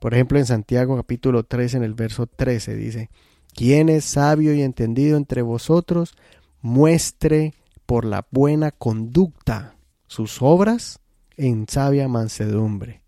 Por 0.00 0.14
ejemplo, 0.14 0.38
en 0.38 0.46
Santiago 0.46 0.96
capítulo 0.96 1.44
3, 1.44 1.74
en 1.74 1.84
el 1.84 1.94
verso 1.94 2.26
13 2.26 2.74
dice, 2.76 3.10
quien 3.58 3.88
es 3.88 4.04
sabio 4.04 4.54
y 4.54 4.62
entendido 4.62 5.16
entre 5.16 5.42
vosotros, 5.42 6.14
muestre 6.62 7.54
por 7.86 8.04
la 8.04 8.24
buena 8.30 8.70
conducta 8.70 9.74
sus 10.06 10.42
obras 10.42 11.00
en 11.36 11.66
sabia 11.68 12.06
mansedumbre. 12.06 13.02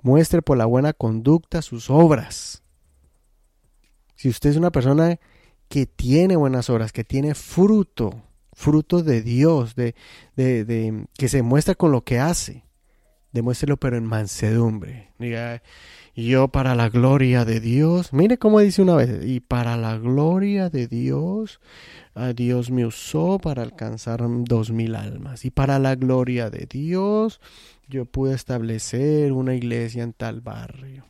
Muestre 0.00 0.40
por 0.40 0.56
la 0.56 0.64
buena 0.64 0.94
conducta 0.94 1.60
sus 1.60 1.90
obras. 1.90 2.62
Si 4.14 4.30
usted 4.30 4.48
es 4.48 4.56
una 4.56 4.72
persona 4.72 5.20
que 5.68 5.84
tiene 5.84 6.36
buenas 6.36 6.70
obras, 6.70 6.90
que 6.90 7.04
tiene 7.04 7.34
fruto 7.34 8.22
fruto 8.54 9.02
de 9.02 9.20
Dios, 9.20 9.74
de, 9.74 9.94
que 10.34 11.28
se 11.28 11.42
muestra 11.42 11.74
con 11.74 11.92
lo 11.92 12.04
que 12.04 12.18
hace. 12.20 12.64
Demuéstrelo 13.32 13.76
pero 13.76 13.98
en 13.98 14.06
mansedumbre. 14.06 15.12
Diga, 15.18 15.62
yo 16.26 16.48
para 16.48 16.74
la 16.74 16.88
gloria 16.88 17.44
de 17.44 17.60
Dios, 17.60 18.12
mire 18.12 18.38
cómo 18.38 18.60
dice 18.60 18.82
una 18.82 18.96
vez, 18.96 19.24
y 19.24 19.40
para 19.40 19.76
la 19.76 19.98
gloria 19.98 20.68
de 20.68 20.88
Dios, 20.88 21.60
a 22.14 22.32
Dios 22.32 22.70
me 22.70 22.84
usó 22.84 23.38
para 23.38 23.62
alcanzar 23.62 24.20
dos 24.26 24.72
mil 24.72 24.96
almas. 24.96 25.44
Y 25.44 25.50
para 25.50 25.78
la 25.78 25.94
gloria 25.94 26.50
de 26.50 26.66
Dios, 26.66 27.40
yo 27.88 28.04
pude 28.04 28.34
establecer 28.34 29.32
una 29.32 29.54
iglesia 29.54 30.02
en 30.02 30.12
tal 30.12 30.40
barrio. 30.40 31.04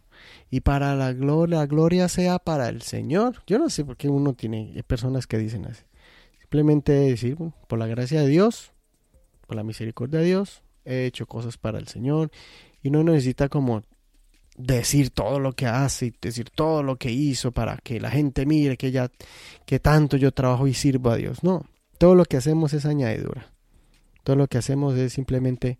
Y 0.51 0.61
para 0.61 0.95
la 0.95 1.13
gloria, 1.13 1.59
la 1.59 1.67
gloria 1.67 2.09
sea 2.09 2.39
para 2.39 2.69
el 2.69 2.83
Señor. 2.83 3.43
Yo 3.47 3.59
no 3.59 3.71
sé 3.71 3.85
por 3.85 3.97
qué 3.97 4.09
uno 4.09 4.35
tiene 4.35 4.83
personas 4.87 5.27
que 5.27 5.39
dicen 5.39 5.65
así. 5.67 5.85
Simplemente 6.39 6.93
decir, 6.93 7.37
por 7.67 7.79
la 7.79 7.87
gracia 7.87 8.21
de 8.21 8.29
Dios, 8.29 8.73
por 9.47 9.57
la 9.57 9.63
misericordia 9.63 10.21
de 10.21 10.27
Dios, 10.27 10.63
he 10.85 11.07
hecho 11.07 11.27
cosas 11.27 11.57
para 11.59 11.79
el 11.79 11.89
Señor 11.89 12.31
y 12.83 12.91
no 12.91 13.03
necesita 13.03 13.49
como 13.49 13.85
decir 14.59 15.11
todo 15.11 15.39
lo 15.39 15.53
que 15.53 15.67
hace 15.67 16.07
y 16.07 16.15
decir 16.21 16.51
todo 16.51 16.83
lo 16.83 16.97
que 16.97 17.11
hizo 17.11 17.53
para 17.53 17.79
que 17.79 18.01
la 18.01 18.11
gente 18.11 18.45
mire 18.45 18.77
que 18.77 18.91
ya 18.91 19.11
que 19.65 19.79
tanto 19.79 20.17
yo 20.17 20.33
trabajo 20.33 20.67
y 20.67 20.75
sirvo 20.75 21.11
a 21.11 21.17
Dios. 21.17 21.43
No, 21.43 21.65
todo 21.97 22.15
lo 22.15 22.25
que 22.25 22.37
hacemos 22.37 22.75
es 22.75 22.85
añadidura. 22.85 23.47
Todo 24.25 24.37
lo 24.37 24.49
que 24.49 24.59
hacemos 24.59 24.97
es 24.97 25.13
simplemente 25.13 25.79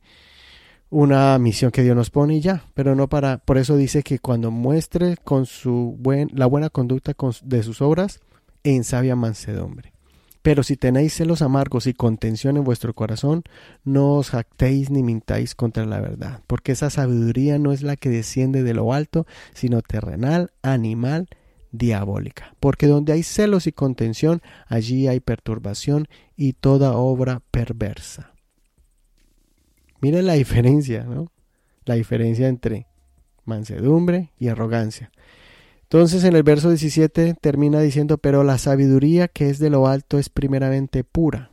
una 0.91 1.39
misión 1.39 1.71
que 1.71 1.83
Dios 1.83 1.95
nos 1.95 2.09
pone 2.09 2.37
y 2.37 2.41
ya, 2.41 2.65
pero 2.73 2.95
no 2.95 3.09
para 3.09 3.39
por 3.39 3.59
eso 3.59 3.77
dice 3.77 4.03
que 4.03 4.21
cuando 4.21 4.51
muestre 4.51 5.17
con 5.23 5.45
su 5.45 5.97
buen 5.99 6.31
la 6.33 6.47
buena 6.47 6.71
conducta 6.71 7.15
de 7.43 7.63
sus 7.63 7.83
obras 7.83 8.21
en 8.63 8.85
sabia 8.85 9.17
mansedumbre. 9.17 9.93
Pero 10.49 10.63
si 10.63 10.79
tenéis 10.79 11.13
celos 11.13 11.43
amargos 11.43 11.87
y 11.87 11.93
contención 11.93 12.57
en 12.57 12.65
vuestro 12.65 12.95
corazón, 12.95 13.43
no 13.85 14.15
os 14.15 14.31
jactéis 14.31 14.89
ni 14.89 15.03
mintáis 15.03 15.55
contra 15.55 15.85
la 15.85 16.01
verdad, 16.01 16.41
porque 16.47 16.73
esa 16.73 16.89
sabiduría 16.89 17.59
no 17.59 17.71
es 17.71 17.83
la 17.83 17.97
que 17.97 18.09
desciende 18.09 18.63
de 18.63 18.73
lo 18.73 18.95
alto, 18.95 19.27
sino 19.53 19.83
terrenal, 19.83 20.53
animal, 20.63 21.29
diabólica. 21.71 22.55
Porque 22.61 22.87
donde 22.87 23.13
hay 23.13 23.25
celos 23.25 23.67
y 23.67 23.73
contención, 23.73 24.41
allí 24.69 25.07
hay 25.07 25.21
perturbación 25.21 26.09
y 26.35 26.55
toda 26.55 26.93
obra 26.93 27.43
perversa. 27.51 28.33
Miren 30.01 30.25
la 30.25 30.33
diferencia, 30.43 31.05
¿no? 31.05 31.31
La 31.85 31.97
diferencia 31.97 32.49
entre 32.49 32.87
mansedumbre 33.45 34.33
y 34.39 34.49
arrogancia. 34.49 35.13
Entonces 35.91 36.25
en 36.25 36.37
el 36.37 36.43
verso 36.43 36.69
17 36.69 37.33
termina 37.41 37.81
diciendo, 37.81 38.19
pero 38.19 38.45
la 38.45 38.59
sabiduría 38.59 39.27
que 39.27 39.49
es 39.49 39.59
de 39.59 39.71
lo 39.71 39.87
alto 39.87 40.19
es 40.19 40.29
primeramente 40.29 41.03
pura, 41.03 41.51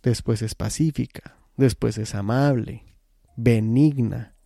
después 0.00 0.42
es 0.42 0.54
pacífica, 0.54 1.36
después 1.56 1.98
es 1.98 2.14
amable, 2.14 2.84
benigna, 3.34 4.36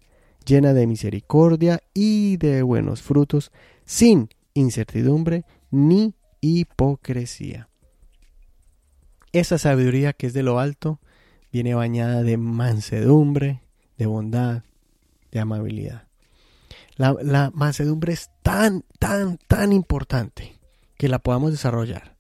llena 0.47 0.73
de 0.73 0.87
misericordia 0.87 1.83
y 1.93 2.39
de 2.39 2.63
buenos 2.63 3.03
frutos, 3.03 3.53
sin 3.85 4.31
incertidumbre 4.55 5.45
ni 5.71 6.15
hipocresía. 6.41 7.69
Esa 9.33 9.59
sabiduría 9.59 10.15
que 10.15 10.27
es 10.27 10.33
de 10.33 10.43
lo 10.43 10.59
alto 10.59 11.01
viene 11.53 11.75
bañada 11.75 12.23
de 12.23 12.39
mansedumbre, 12.39 13.61
de 13.99 14.07
bondad, 14.07 14.63
de 15.31 15.39
amabilidad. 15.41 16.12
La, 16.97 17.51
mansedumbre 17.55 18.13
es 18.13 18.31
tan, 18.43 18.85
tan, 18.99 19.39
tan 19.47 19.73
importante 19.73 20.59
que 20.97 21.09
la 21.09 21.19
podamos 21.19 21.53
desarrollar. 21.53 22.17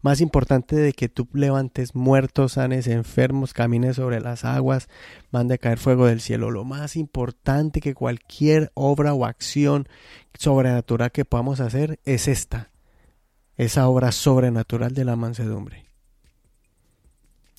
más 0.00 0.20
importante 0.22 0.76
de 0.76 0.92
que 0.94 1.10
tú 1.10 1.28
levantes 1.34 1.94
muertos, 1.94 2.52
sanes, 2.52 2.86
enfermos, 2.86 3.52
camines 3.52 3.96
sobre 3.96 4.20
las 4.20 4.44
aguas, 4.44 4.88
mande 5.30 5.54
a 5.54 5.58
caer 5.58 5.78
fuego 5.78 6.06
del 6.06 6.20
cielo. 6.20 6.50
Lo 6.50 6.64
más 6.64 6.96
importante 6.96 7.80
que 7.80 7.92
cualquier 7.92 8.70
obra 8.74 9.12
o 9.12 9.26
acción 9.26 9.88
sobrenatural 10.38 11.12
que 11.12 11.24
podamos 11.24 11.60
hacer 11.60 12.00
es 12.04 12.28
esta, 12.28 12.70
esa 13.56 13.88
obra 13.88 14.10
sobrenatural 14.10 14.94
de 14.94 15.04
la 15.04 15.16
mansedumbre. 15.16 15.84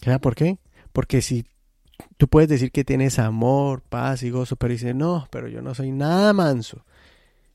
¿Sabes 0.02 0.20
por 0.20 0.36
qué? 0.36 0.60
Porque 0.92 1.22
si 1.22 1.46
tú 2.18 2.28
puedes 2.28 2.50
decir 2.50 2.72
que 2.72 2.84
tienes 2.84 3.20
amor, 3.20 3.82
paz 3.82 4.24
y 4.24 4.30
gozo, 4.30 4.56
pero 4.56 4.74
dices, 4.74 4.96
no, 4.96 5.28
pero 5.32 5.48
yo 5.48 5.62
no 5.62 5.76
soy 5.76 5.92
nada 5.92 6.34
manso, 6.34 6.86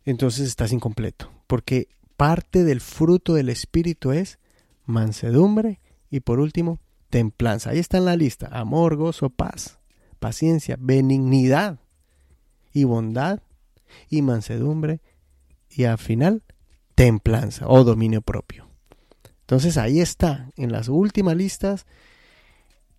entonces 0.05 0.48
estás 0.48 0.72
incompleto. 0.72 1.31
Porque 1.46 1.88
parte 2.16 2.64
del 2.64 2.81
fruto 2.81 3.35
del 3.35 3.48
Espíritu 3.48 4.12
es 4.12 4.38
mansedumbre 4.85 5.81
y 6.11 6.20
por 6.20 6.40
último, 6.40 6.81
templanza. 7.09 7.70
Ahí 7.70 7.79
está 7.79 7.98
en 7.98 8.05
la 8.05 8.16
lista. 8.16 8.48
Amor, 8.53 8.96
gozo, 8.96 9.31
paz, 9.31 9.79
paciencia, 10.18 10.76
benignidad 10.79 11.79
y 12.72 12.85
bondad 12.85 13.40
y 14.09 14.22
mansedumbre 14.22 15.00
y 15.68 15.85
al 15.85 15.98
final, 15.98 16.42
templanza 16.94 17.68
o 17.68 17.85
dominio 17.85 18.22
propio. 18.22 18.68
Entonces 19.40 19.76
ahí 19.79 20.00
está, 20.00 20.50
en 20.57 20.70
las 20.70 20.88
últimas 20.88 21.37
listas, 21.37 21.87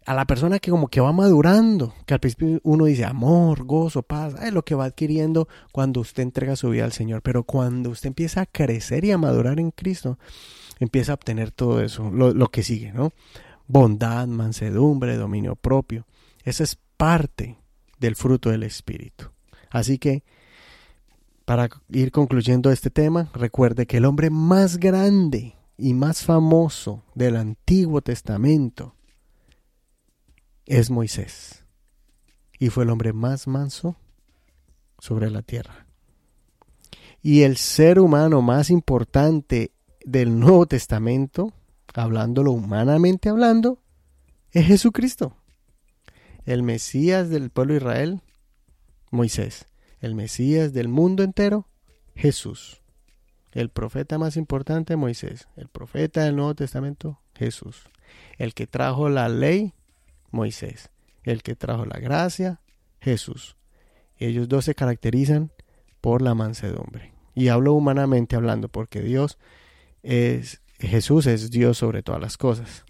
a 0.05 0.15
la 0.15 0.25
persona 0.25 0.59
que 0.59 0.71
como 0.71 0.87
que 0.87 1.01
va 1.01 1.11
madurando, 1.11 1.93
que 2.05 2.13
al 2.13 2.19
principio 2.19 2.59
uno 2.63 2.85
dice 2.85 3.05
amor, 3.05 3.65
gozo, 3.65 4.01
paz, 4.01 4.35
es 4.41 4.51
lo 4.51 4.63
que 4.63 4.75
va 4.75 4.85
adquiriendo 4.85 5.47
cuando 5.71 6.01
usted 6.01 6.23
entrega 6.23 6.55
su 6.55 6.69
vida 6.69 6.85
al 6.85 6.91
Señor, 6.91 7.21
pero 7.21 7.43
cuando 7.43 7.91
usted 7.91 8.07
empieza 8.07 8.41
a 8.41 8.45
crecer 8.45 9.05
y 9.05 9.11
a 9.11 9.17
madurar 9.17 9.59
en 9.59 9.71
Cristo, 9.71 10.17
empieza 10.79 11.11
a 11.11 11.15
obtener 11.15 11.51
todo 11.51 11.81
eso, 11.81 12.09
lo, 12.09 12.33
lo 12.33 12.47
que 12.47 12.63
sigue, 12.63 12.91
¿no? 12.91 13.11
Bondad, 13.67 14.27
mansedumbre, 14.27 15.15
dominio 15.17 15.55
propio. 15.55 16.05
Esa 16.43 16.63
es 16.63 16.77
parte 16.97 17.59
del 17.99 18.15
fruto 18.15 18.49
del 18.49 18.63
Espíritu. 18.63 19.29
Así 19.69 19.99
que, 19.99 20.23
para 21.45 21.69
ir 21.89 22.11
concluyendo 22.11 22.71
este 22.71 22.89
tema, 22.89 23.29
recuerde 23.33 23.85
que 23.85 23.97
el 23.97 24.05
hombre 24.05 24.29
más 24.29 24.77
grande 24.77 25.55
y 25.77 25.93
más 25.93 26.23
famoso 26.23 27.03
del 27.15 27.37
Antiguo 27.37 28.01
Testamento, 28.01 28.95
es 30.65 30.89
Moisés. 30.89 31.65
Y 32.59 32.69
fue 32.69 32.83
el 32.83 32.89
hombre 32.89 33.13
más 33.13 33.47
manso 33.47 33.95
sobre 34.99 35.29
la 35.31 35.41
tierra. 35.41 35.87
Y 37.21 37.41
el 37.41 37.57
ser 37.57 37.99
humano 37.99 38.41
más 38.41 38.69
importante 38.69 39.71
del 40.05 40.39
Nuevo 40.39 40.65
Testamento, 40.65 41.53
hablándolo 41.93 42.51
humanamente 42.51 43.29
hablando, 43.29 43.81
es 44.51 44.65
Jesucristo. 44.65 45.35
El 46.45 46.63
Mesías 46.63 47.29
del 47.29 47.51
pueblo 47.51 47.73
de 47.73 47.79
Israel, 47.79 48.21
Moisés. 49.11 49.67
El 49.99 50.15
Mesías 50.15 50.73
del 50.73 50.87
mundo 50.87 51.21
entero, 51.23 51.67
Jesús. 52.15 52.81
El 53.51 53.69
profeta 53.69 54.17
más 54.17 54.37
importante, 54.37 54.95
Moisés. 54.95 55.47
El 55.55 55.67
profeta 55.67 56.23
del 56.23 56.35
Nuevo 56.35 56.55
Testamento, 56.55 57.19
Jesús. 57.35 57.83
El 58.37 58.53
que 58.53 58.65
trajo 58.65 59.09
la 59.09 59.29
ley, 59.29 59.73
Moisés. 60.31 60.89
El 61.23 61.43
que 61.43 61.55
trajo 61.55 61.85
la 61.85 61.99
gracia, 61.99 62.61
Jesús. 62.99 63.57
Ellos 64.17 64.47
dos 64.47 64.65
se 64.65 64.75
caracterizan 64.75 65.51
por 65.99 66.21
la 66.21 66.35
mansedumbre. 66.35 67.13
Y 67.33 67.47
hablo 67.47 67.73
humanamente 67.73 68.35
hablando 68.35 68.69
porque 68.69 69.01
Dios 69.01 69.37
es, 70.03 70.61
Jesús 70.79 71.27
es 71.27 71.51
Dios 71.51 71.77
sobre 71.77 72.03
todas 72.03 72.21
las 72.21 72.37
cosas. 72.37 72.85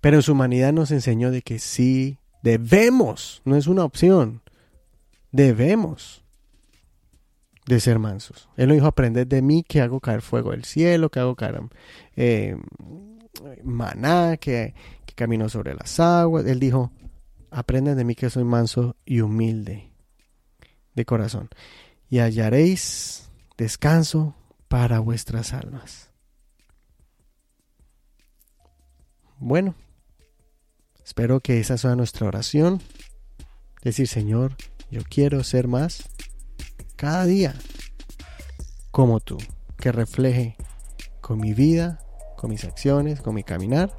Pero 0.00 0.16
en 0.16 0.22
su 0.22 0.32
humanidad 0.32 0.72
nos 0.72 0.90
enseñó 0.90 1.30
de 1.30 1.42
que 1.42 1.58
sí 1.58 2.18
debemos, 2.42 3.42
no 3.44 3.56
es 3.56 3.66
una 3.66 3.84
opción, 3.84 4.42
debemos 5.32 6.24
de 7.66 7.80
ser 7.80 7.98
mansos. 7.98 8.48
Él 8.56 8.68
nos 8.68 8.76
dijo, 8.76 8.86
aprender 8.86 9.26
de 9.26 9.42
mí 9.42 9.64
que 9.66 9.80
hago 9.80 10.00
caer 10.00 10.22
fuego 10.22 10.52
del 10.52 10.64
cielo, 10.64 11.10
que 11.10 11.20
hago 11.20 11.34
caer 11.34 11.60
eh, 12.14 12.56
maná, 13.64 14.36
que, 14.36 14.74
camino 15.16 15.48
sobre 15.48 15.74
las 15.74 15.98
aguas. 15.98 16.46
Él 16.46 16.60
dijo, 16.60 16.92
aprenden 17.50 17.96
de 17.96 18.04
mí 18.04 18.14
que 18.14 18.30
soy 18.30 18.44
manso 18.44 18.94
y 19.04 19.20
humilde 19.20 19.90
de 20.94 21.04
corazón, 21.04 21.50
y 22.08 22.20
hallaréis 22.20 23.28
descanso 23.58 24.34
para 24.68 25.00
vuestras 25.00 25.52
almas. 25.52 26.10
Bueno, 29.38 29.74
espero 31.04 31.40
que 31.40 31.60
esa 31.60 31.76
sea 31.76 31.94
nuestra 31.94 32.26
oración. 32.26 32.80
Decir, 33.82 34.08
Señor, 34.08 34.56
yo 34.90 35.02
quiero 35.08 35.44
ser 35.44 35.68
más 35.68 36.08
cada 36.96 37.26
día 37.26 37.54
como 38.90 39.20
tú, 39.20 39.36
que 39.76 39.92
refleje 39.92 40.56
con 41.20 41.38
mi 41.38 41.52
vida, 41.52 42.00
con 42.36 42.50
mis 42.50 42.64
acciones, 42.64 43.20
con 43.20 43.34
mi 43.34 43.44
caminar, 43.44 43.94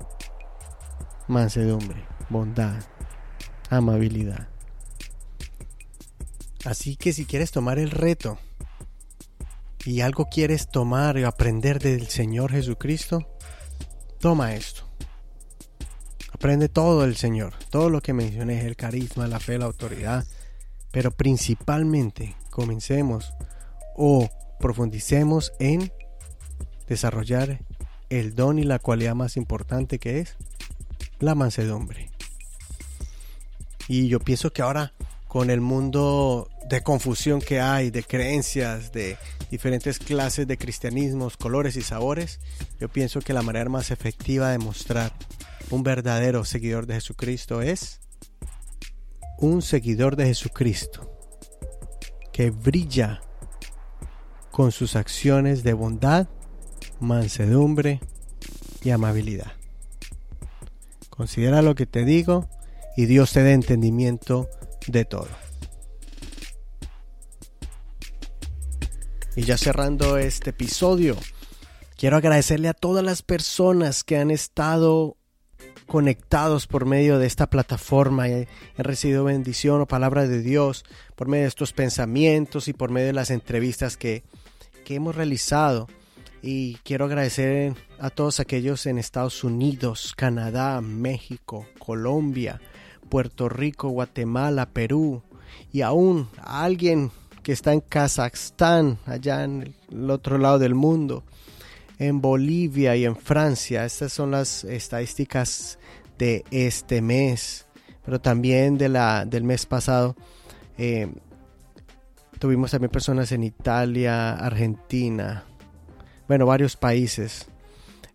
mansedumbre, 1.27 2.05
bondad, 2.29 2.83
amabilidad. 3.69 4.47
Así 6.65 6.95
que 6.95 7.13
si 7.13 7.25
quieres 7.25 7.51
tomar 7.51 7.79
el 7.79 7.91
reto 7.91 8.37
y 9.85 10.01
algo 10.01 10.27
quieres 10.29 10.69
tomar 10.69 11.17
y 11.17 11.23
aprender 11.23 11.79
del 11.79 12.07
Señor 12.07 12.51
Jesucristo, 12.51 13.27
toma 14.19 14.53
esto. 14.53 14.83
Aprende 16.33 16.69
todo 16.69 17.01
del 17.01 17.15
Señor, 17.15 17.53
todo 17.69 17.89
lo 17.89 18.01
que 18.01 18.13
mencioné, 18.13 18.65
el 18.65 18.75
carisma, 18.75 19.27
la 19.27 19.39
fe, 19.39 19.57
la 19.57 19.65
autoridad, 19.65 20.25
pero 20.91 21.11
principalmente 21.11 22.35
comencemos 22.49 23.33
o 23.95 24.29
profundicemos 24.59 25.53
en 25.59 25.91
desarrollar 26.87 27.59
el 28.09 28.35
don 28.35 28.59
y 28.59 28.63
la 28.63 28.79
cualidad 28.79 29.15
más 29.15 29.37
importante 29.37 29.99
que 29.99 30.19
es 30.19 30.37
la 31.19 31.35
mansedumbre. 31.35 32.09
Y 33.87 34.07
yo 34.07 34.19
pienso 34.19 34.51
que 34.51 34.61
ahora 34.61 34.93
con 35.27 35.49
el 35.49 35.61
mundo 35.61 36.49
de 36.69 36.81
confusión 36.81 37.41
que 37.41 37.59
hay, 37.59 37.91
de 37.91 38.03
creencias, 38.03 38.91
de 38.91 39.17
diferentes 39.51 39.99
clases 39.99 40.47
de 40.47 40.57
cristianismos, 40.57 41.37
colores 41.37 41.75
y 41.75 41.81
sabores, 41.81 42.39
yo 42.79 42.89
pienso 42.89 43.19
que 43.19 43.33
la 43.33 43.41
manera 43.41 43.69
más 43.69 43.91
efectiva 43.91 44.51
de 44.51 44.57
mostrar 44.57 45.13
un 45.69 45.83
verdadero 45.83 46.45
seguidor 46.45 46.85
de 46.87 46.95
Jesucristo 46.95 47.61
es 47.61 47.99
un 49.37 49.61
seguidor 49.61 50.15
de 50.15 50.25
Jesucristo 50.25 51.11
que 52.31 52.49
brilla 52.49 53.21
con 54.51 54.71
sus 54.71 54.95
acciones 54.95 55.63
de 55.63 55.73
bondad, 55.73 56.27
mansedumbre 56.99 57.99
y 58.83 58.89
amabilidad. 58.91 59.56
Considera 61.17 61.63
lo 61.63 61.73
que 61.73 61.87
te 61.87 62.05
digo 62.05 62.47
y 62.95 63.07
Dios 63.07 63.33
te 63.33 63.41
dé 63.41 63.53
entendimiento 63.53 64.47
de 64.85 65.03
todo. 65.03 65.27
Y 69.35 69.43
ya 69.43 69.57
cerrando 69.57 70.17
este 70.17 70.51
episodio, 70.51 71.17
quiero 71.97 72.17
agradecerle 72.17 72.69
a 72.69 72.73
todas 72.73 73.03
las 73.03 73.23
personas 73.23 74.03
que 74.03 74.17
han 74.17 74.29
estado 74.29 75.17
conectados 75.87 76.67
por 76.67 76.85
medio 76.85 77.17
de 77.17 77.25
esta 77.25 77.49
plataforma 77.49 78.27
y 78.29 78.33
han 78.77 78.83
recibido 78.83 79.23
bendición 79.23 79.81
o 79.81 79.87
palabra 79.87 80.27
de 80.27 80.41
Dios 80.41 80.85
por 81.15 81.27
medio 81.27 81.43
de 81.43 81.49
estos 81.49 81.73
pensamientos 81.73 82.67
y 82.67 82.73
por 82.73 82.91
medio 82.91 83.07
de 83.07 83.13
las 83.13 83.31
entrevistas 83.31 83.97
que, 83.97 84.23
que 84.85 84.95
hemos 84.95 85.15
realizado 85.15 85.87
y 86.49 86.75
quiero 86.85 87.03
agradecer 87.03 87.73
a 87.99 88.09
todos 88.09 88.39
aquellos 88.39 88.85
en 88.85 88.97
Estados 88.97 89.43
Unidos, 89.43 90.13
Canadá, 90.15 90.79
México, 90.79 91.67
Colombia, 91.77 92.61
Puerto 93.09 93.49
Rico, 93.49 93.89
Guatemala, 93.89 94.69
Perú 94.69 95.23
y 95.73 95.81
aún 95.81 96.29
a 96.37 96.63
alguien 96.63 97.11
que 97.43 97.51
está 97.51 97.73
en 97.73 97.81
Kazajstán, 97.81 98.97
allá 99.05 99.43
en 99.43 99.75
el 99.91 100.09
otro 100.09 100.37
lado 100.37 100.57
del 100.57 100.73
mundo, 100.73 101.25
en 101.99 102.21
Bolivia 102.21 102.95
y 102.95 103.03
en 103.03 103.17
Francia. 103.17 103.83
Estas 103.83 104.13
son 104.13 104.31
las 104.31 104.63
estadísticas 104.63 105.79
de 106.17 106.45
este 106.49 107.01
mes, 107.01 107.67
pero 108.05 108.21
también 108.21 108.77
de 108.77 108.87
la, 108.87 109.25
del 109.25 109.43
mes 109.43 109.65
pasado. 109.65 110.15
Eh, 110.77 111.11
tuvimos 112.39 112.71
también 112.71 112.89
personas 112.89 113.33
en 113.33 113.43
Italia, 113.43 114.31
Argentina, 114.31 115.43
bueno, 116.27 116.45
varios 116.45 116.75
países 116.75 117.47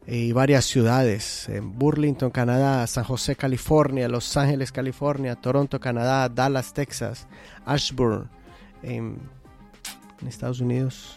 y 0.06 0.32
varias 0.32 0.64
ciudades, 0.64 1.48
en 1.48 1.78
Burlington, 1.78 2.30
Canadá, 2.30 2.86
San 2.86 3.04
José, 3.04 3.36
California, 3.36 4.08
Los 4.08 4.36
Ángeles, 4.36 4.72
California, 4.72 5.36
Toronto, 5.36 5.78
Canadá, 5.78 6.28
Dallas, 6.28 6.74
Texas, 6.74 7.28
Ashburn, 7.64 8.28
en, 8.82 9.18
Estados 10.26 10.60
Unidos, 10.60 11.16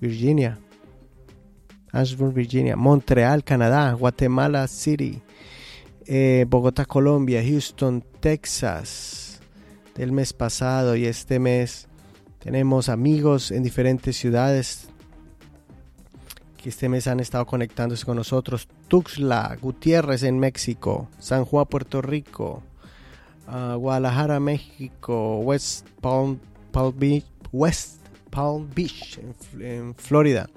Virginia, 0.00 0.58
Ashburn, 1.92 2.34
Virginia, 2.34 2.76
Montreal, 2.76 3.44
Canadá, 3.44 3.92
Guatemala 3.92 4.66
City, 4.68 5.20
eh, 6.06 6.44
Bogotá, 6.48 6.84
Colombia, 6.84 7.42
Houston, 7.42 8.04
Texas, 8.20 9.40
del 9.94 10.12
mes 10.12 10.32
pasado 10.32 10.94
y 10.94 11.06
este 11.06 11.40
mes 11.40 11.87
tenemos 12.38 12.88
amigos 12.88 13.50
en 13.50 13.62
diferentes 13.62 14.16
ciudades 14.16 14.88
que 16.56 16.68
este 16.68 16.88
mes 16.88 17.06
han 17.06 17.20
estado 17.20 17.46
conectándose 17.46 18.04
con 18.04 18.16
nosotros. 18.16 18.68
Tuxtla, 18.88 19.56
Gutiérrez 19.60 20.22
en 20.22 20.38
México, 20.38 21.08
San 21.18 21.44
Juan, 21.44 21.66
Puerto 21.66 22.02
Rico, 22.02 22.62
uh, 23.48 23.76
Guadalajara, 23.76 24.40
México, 24.40 25.38
West 25.38 25.86
Palm, 26.00 26.38
Beach, 26.96 27.24
West 27.52 28.00
Palm 28.30 28.68
Beach 28.74 29.18
en, 29.58 29.94
Florida, 29.94 30.48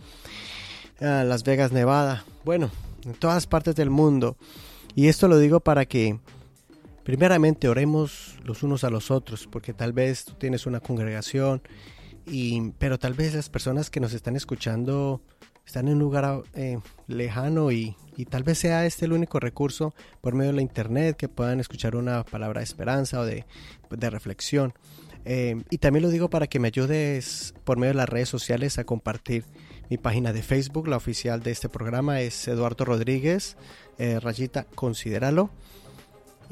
uh, 1.00 1.24
Las 1.26 1.44
Vegas, 1.44 1.72
Nevada. 1.72 2.26
Bueno, 2.44 2.70
en 3.06 3.14
todas 3.14 3.48
partes 3.48 3.76
del 3.76 3.90
mundo. 3.90 4.38
Y 4.96 5.08
esto 5.08 5.28
lo 5.28 5.40
digo 5.40 5.62
para 5.62 5.86
que 5.86 6.20
primeramente 7.04 7.68
oremos 7.68 8.38
los 8.44 8.64
unos 8.64 8.84
a 8.84 8.90
los 8.90 9.12
otros, 9.12 9.48
porque 9.48 9.74
tal 9.74 9.94
vez 9.94 10.26
tú 10.26 10.34
tienes 10.34 10.66
una 10.66 10.80
congregación, 10.80 11.62
y, 12.26 12.72
pero 12.78 13.00
tal 13.00 13.14
vez 13.14 13.34
las 13.34 13.50
personas 13.50 13.90
que 13.90 14.00
nos 14.00 14.14
están 14.14 14.36
escuchando 14.36 15.22
están 15.66 15.88
en 15.88 15.96
un 15.96 16.00
lugar 16.00 16.44
eh, 16.54 16.80
lejano 17.08 17.72
y, 17.72 17.96
tal 18.30 18.44
vez 18.44 18.60
sea 18.60 18.86
este 18.86 19.06
el 19.06 19.14
único 19.14 19.40
recurso 19.40 19.96
por 20.22 20.36
medio 20.36 20.52
de 20.52 20.58
la 20.58 20.62
internet 20.62 21.18
que 21.18 21.28
puedan 21.28 21.60
escuchar 21.60 21.96
una 21.96 22.24
palabra 22.24 22.60
de 22.60 22.66
esperanza 22.66 23.20
o 23.20 23.26
de, 23.26 23.46
reflexión. 23.90 24.74
Eh, 25.26 25.64
y 25.72 25.80
también 25.80 26.04
lo 26.04 26.10
digo 26.10 26.30
para 26.30 26.48
que 26.48 26.60
me 26.60 26.68
ayudes 26.68 27.56
por 27.64 27.78
medio 27.78 27.94
de 27.94 27.98
las 27.98 28.10
redes 28.10 28.30
sociales 28.30 28.78
a 28.78 28.84
compartir 28.84 29.46
mi 29.90 29.98
página 29.98 30.34
de 30.34 30.44
Facebook, 30.44 30.88
la 30.88 30.98
oficial 30.98 31.42
de 31.42 31.52
este 31.52 31.68
programa 31.68 32.22
es 32.22 32.48
Eduardo 32.48 32.86
Rodríguez, 32.86 33.58
eh, 33.98 34.20
rayita, 34.20 34.66
considéralo 34.76 35.50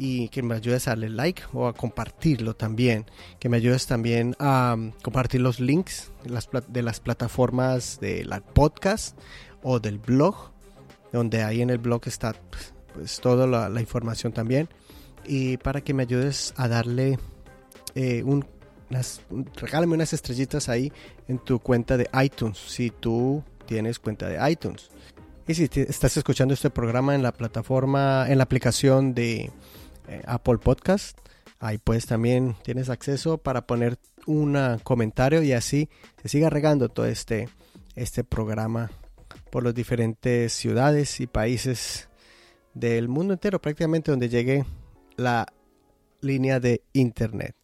y 0.01 0.29
que 0.29 0.41
me 0.41 0.55
ayudes 0.55 0.87
a 0.87 0.91
darle 0.91 1.09
like 1.09 1.43
o 1.51 1.67
a 1.67 1.73
compartirlo 1.73 2.55
también. 2.55 3.05
Que 3.37 3.49
me 3.49 3.57
ayudes 3.57 3.85
también 3.85 4.33
a 4.39 4.75
um, 4.77 4.93
compartir 5.03 5.41
los 5.41 5.59
links 5.59 6.09
de 6.23 6.29
las, 6.29 6.47
de 6.69 6.81
las 6.81 7.01
plataformas 7.01 7.99
de 7.99 8.23
la 8.23 8.39
podcast 8.39 9.19
o 9.61 9.81
del 9.81 9.99
blog, 9.99 10.51
donde 11.11 11.43
ahí 11.43 11.61
en 11.61 11.69
el 11.69 11.79
blog 11.79 12.03
está 12.05 12.33
pues, 12.93 13.19
toda 13.19 13.45
la, 13.45 13.81
información 13.81 14.31
también. 14.31 14.69
Y 15.25 15.57
para 15.57 15.81
que 15.81 15.93
me 15.93 16.03
ayudes 16.03 16.53
a 16.55 16.69
darle 16.69 17.19
eh, 17.93 18.23
un, 18.23 18.45
unas, 18.89 19.21
regálame 19.57 19.95
unas 19.95 20.13
estrellitas 20.13 20.69
ahí 20.69 20.93
en 21.27 21.39
tu 21.39 21.59
cuenta 21.59 21.97
de 21.97 22.09
iTunes, 22.23 22.57
si 22.57 22.89
tú 22.89 23.43
tienes 23.65 23.99
cuenta 23.99 24.29
de 24.29 24.49
iTunes. 24.49 24.91
Y 25.45 25.55
si 25.55 25.69
estás 25.73 26.15
escuchando 26.15 26.53
este 26.53 26.69
programa 26.69 27.15
en 27.15 27.23
la 27.23 27.33
plataforma, 27.33 28.27
en 28.29 28.37
la 28.37 28.43
aplicación 28.45 29.13
de 29.13 29.51
eh, 30.09 30.23
Apple 30.25 30.57
Podcast. 30.57 31.17
Ahí 31.59 31.77
pues 31.77 32.05
también 32.05 32.55
tienes 32.63 32.89
acceso 32.89 33.37
para 33.37 33.67
poner 33.67 33.97
un 34.25 34.57
comentario 34.83 35.43
y 35.43 35.53
así 35.53 35.89
se 36.21 36.29
siga 36.29 36.49
regando 36.49 36.89
todo 36.89 37.05
este, 37.05 37.49
este 37.95 38.23
programa 38.23 38.91
por 39.51 39.63
las 39.63 39.75
diferentes 39.75 40.53
ciudades 40.53 41.19
y 41.19 41.27
países 41.27 42.09
del 42.73 43.07
mundo 43.07 43.33
entero, 43.33 43.61
prácticamente 43.61 44.11
donde 44.11 44.29
llegue 44.29 44.65
la 45.15 45.47
línea 46.21 46.59
de 46.59 46.81
internet. 46.93 47.55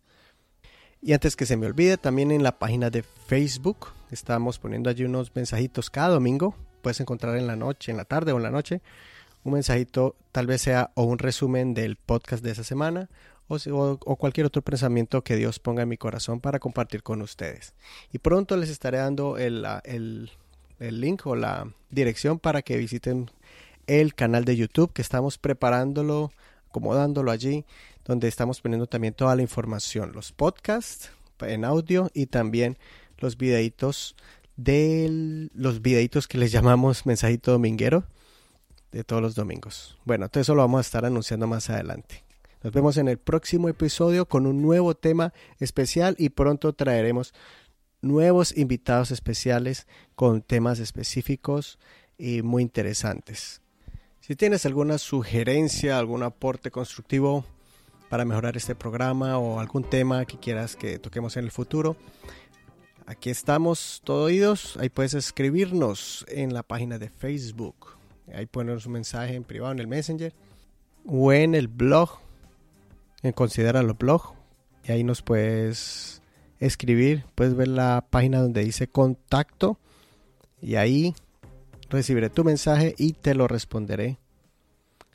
Y 1.01 1.13
antes 1.13 1.35
que 1.35 1.45
se 1.45 1.57
me 1.57 1.67
olvide, 1.67 1.97
también 1.97 2.31
en 2.31 2.43
la 2.43 2.59
página 2.59 2.89
de 2.89 3.03
Facebook 3.03 3.87
estamos 4.11 4.59
poniendo 4.59 4.89
allí 4.89 5.03
unos 5.05 5.33
mensajitos 5.35 5.89
cada 5.89 6.09
domingo. 6.09 6.55
Puedes 6.81 6.99
encontrar 6.99 7.37
en 7.37 7.47
la 7.47 7.55
noche, 7.55 7.91
en 7.91 7.97
la 7.97 8.05
tarde 8.05 8.31
o 8.33 8.37
en 8.37 8.43
la 8.43 8.51
noche 8.51 8.81
un 9.45 9.53
mensajito, 9.53 10.15
tal 10.31 10.47
vez 10.47 10.63
sea 10.63 10.91
o 10.95 11.03
un 11.03 11.19
resumen 11.19 11.73
del 11.73 11.95
podcast 11.95 12.43
de 12.43 12.51
esa 12.51 12.63
semana 12.63 13.09
o, 13.47 14.17
cualquier 14.17 14.47
otro 14.47 14.63
pensamiento 14.63 15.23
que 15.23 15.35
Dios 15.35 15.59
ponga 15.59 15.83
en 15.83 15.89
mi 15.89 15.97
corazón 15.97 16.41
para 16.41 16.59
compartir 16.59 17.03
con 17.03 17.21
ustedes. 17.21 17.75
Y 18.11 18.17
pronto 18.17 18.57
les 18.57 18.71
estaré 18.71 18.97
dando 18.97 19.37
el, 19.37 19.63
el, 19.83 20.31
el 20.79 20.99
link 20.99 21.27
o 21.27 21.35
la 21.35 21.71
dirección 21.91 22.39
para 22.39 22.63
que 22.63 22.75
visiten 22.77 23.29
el 23.85 24.15
canal 24.15 24.45
de 24.45 24.55
YouTube 24.55 24.91
que 24.91 25.03
estamos 25.03 25.37
preparándolo, 25.37 26.31
acomodándolo 26.69 27.29
allí, 27.29 27.65
donde 28.03 28.27
estamos 28.27 28.61
poniendo 28.61 28.87
también 28.87 29.13
toda 29.13 29.35
la 29.35 29.43
información, 29.43 30.11
los 30.11 30.31
podcasts 30.31 31.11
en 31.41 31.65
audio 31.65 32.09
y 32.15 32.25
también 32.25 32.79
los 33.19 33.37
videitos 33.37 34.15
de 34.57 35.49
los 35.53 35.83
videitos 35.83 36.27
que 36.27 36.39
les 36.39 36.51
llamamos 36.51 37.05
mensajito 37.05 37.51
dominguero 37.51 38.05
de 38.91 39.03
todos 39.03 39.21
los 39.21 39.35
domingos. 39.35 39.97
Bueno, 40.05 40.29
todo 40.29 40.41
eso 40.41 40.55
lo 40.55 40.61
vamos 40.61 40.79
a 40.79 40.81
estar 40.81 41.05
anunciando 41.05 41.47
más 41.47 41.69
adelante. 41.69 42.23
Nos 42.63 42.73
vemos 42.73 42.97
en 42.97 43.07
el 43.07 43.19
próximo 43.19 43.69
episodio 43.69 44.25
con 44.27 44.47
un 44.47 44.61
nuevo 44.61 44.95
tema 44.95 45.33
especial 45.59 46.15
y 46.17 46.29
pronto 46.29 46.73
traeremos 46.73 47.33
nuevos 48.01 48.57
invitados 48.57 49.11
especiales 49.11 49.87
con 50.15 50.41
temas 50.41 50.79
específicos 50.79 51.77
y 52.17 52.41
muy 52.41 52.63
interesantes. 52.63 53.61
Si 54.19 54.35
tienes 54.35 54.65
alguna 54.65 54.97
sugerencia, 54.97 55.99
algún 55.99 56.23
aporte 56.23 56.71
constructivo 56.71 57.45
para 58.09 58.25
mejorar 58.25 58.57
este 58.57 58.73
programa 58.73 59.37
o 59.37 59.59
algún 59.59 59.83
tema 59.83 60.25
que 60.25 60.39
quieras 60.39 60.75
que 60.75 60.97
toquemos 60.97 61.37
en 61.37 61.43
el 61.43 61.51
futuro, 61.51 61.95
aquí 63.05 63.29
estamos, 63.29 64.01
todo 64.03 64.23
oídos. 64.23 64.77
Ahí 64.77 64.89
puedes 64.89 65.13
escribirnos 65.13 66.25
en 66.27 66.53
la 66.53 66.63
página 66.63 66.97
de 66.97 67.09
Facebook. 67.09 67.94
Ahí 68.33 68.45
ponernos 68.45 68.85
un 68.85 68.93
mensaje 68.93 69.35
en 69.35 69.43
privado 69.43 69.71
en 69.71 69.79
el 69.79 69.87
Messenger 69.87 70.33
o 71.05 71.31
en 71.31 71.55
el 71.55 71.67
blog, 71.67 72.19
en 73.21 73.31
Considera 73.31 73.83
los 73.83 73.97
blog. 73.97 74.33
Y 74.83 74.91
ahí 74.91 75.03
nos 75.03 75.21
puedes 75.21 76.21
escribir, 76.59 77.25
puedes 77.35 77.55
ver 77.55 77.67
la 77.67 78.05
página 78.09 78.39
donde 78.39 78.63
dice 78.63 78.87
contacto 78.87 79.79
y 80.61 80.75
ahí 80.75 81.15
recibiré 81.89 82.29
tu 82.29 82.43
mensaje 82.43 82.95
y 82.97 83.13
te 83.13 83.35
lo 83.35 83.47
responderé 83.47 84.17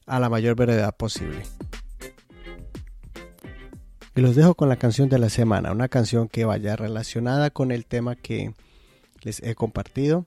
a 0.06 0.20
la 0.20 0.28
mayor 0.28 0.56
brevedad 0.56 0.96
posible. 0.96 1.42
Y 4.14 4.20
los 4.20 4.34
dejo 4.34 4.54
con 4.54 4.68
la 4.68 4.76
canción 4.76 5.08
de 5.08 5.18
la 5.18 5.28
semana, 5.28 5.72
una 5.72 5.88
canción 5.88 6.28
que 6.28 6.44
vaya 6.44 6.76
relacionada 6.76 7.50
con 7.50 7.70
el 7.70 7.86
tema 7.86 8.16
que 8.16 8.52
les 9.22 9.42
he 9.42 9.54
compartido 9.54 10.26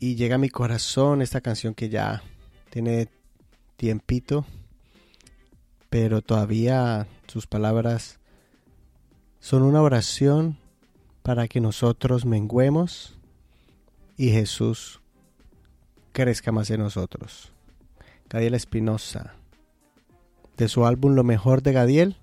y 0.00 0.14
llega 0.14 0.36
a 0.36 0.38
mi 0.38 0.48
corazón 0.48 1.22
esta 1.22 1.40
canción 1.40 1.74
que 1.74 1.88
ya 1.88 2.22
tiene 2.70 3.08
tiempito, 3.76 4.44
pero 5.90 6.22
todavía 6.22 7.06
sus 7.26 7.46
palabras 7.46 8.18
son 9.40 9.62
una 9.62 9.82
oración 9.82 10.58
para 11.22 11.48
que 11.48 11.60
nosotros 11.60 12.24
menguemos 12.24 13.18
y 14.16 14.30
Jesús 14.30 15.00
crezca 16.12 16.52
más 16.52 16.70
en 16.70 16.80
nosotros. 16.80 17.52
Gadiel 18.28 18.54
Espinosa, 18.54 19.34
de 20.56 20.68
su 20.68 20.84
álbum 20.84 21.14
Lo 21.14 21.24
mejor 21.24 21.62
de 21.62 21.72
Gadiel, 21.72 22.16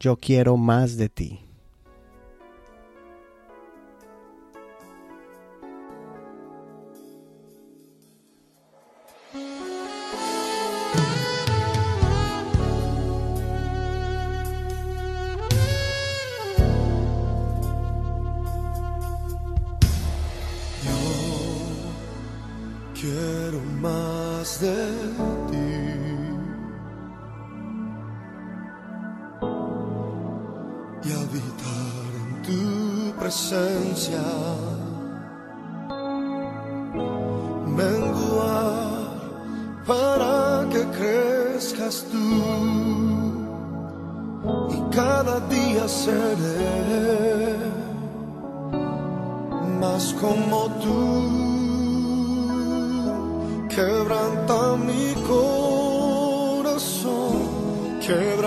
Yo 0.00 0.16
quiero 0.16 0.56
más 0.56 0.96
de 0.96 1.08
ti. 1.08 1.47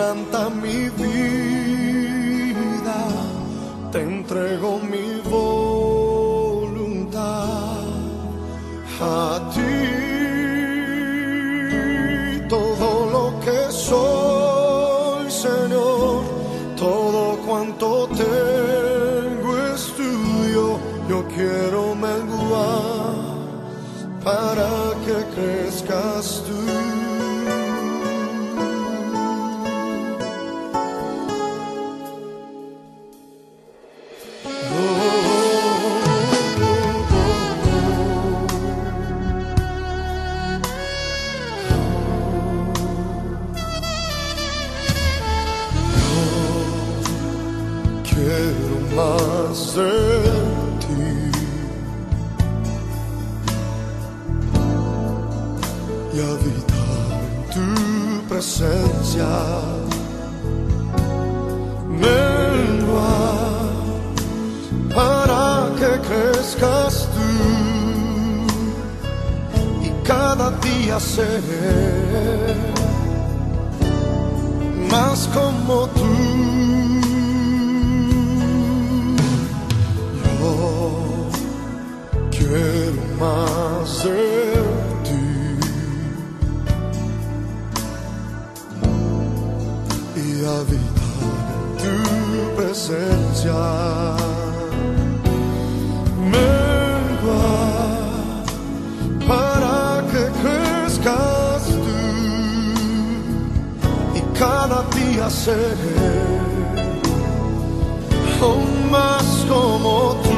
quebranta 0.01 0.49
mi 0.49 0.89
vida, 0.89 1.91
te 3.91 4.01
entrego 4.01 4.79
mi 4.79 5.21
voluntad 5.29 6.71
a 8.99 9.51
ti. 9.53 9.70
Presencia. 59.11 59.27
Menguar 61.89 63.69
para 64.95 65.69
que 65.77 65.91
crezcas 66.07 67.07
tú. 67.13 67.29
Y 69.85 69.89
cada 70.05 70.51
día 70.61 70.99
ser 70.99 71.41
más 74.89 75.29
como 75.33 75.87
tú. 75.87 76.11
Yo 80.39 80.53
quiero 82.31 83.01
más 83.19 84.03
de 84.03 84.50
en 90.69 90.77
tu 91.81 92.55
presencia. 92.55 93.53
Menguar 96.33 97.71
para 99.27 100.03
que 100.11 100.23
crezcas 100.41 101.63
tú 101.65 101.99
y 104.15 104.21
cada 104.37 104.83
día 104.95 105.29
seré 105.29 106.31
aún 108.41 108.91
más 108.91 109.25
como 109.47 110.15
tú. 110.23 110.37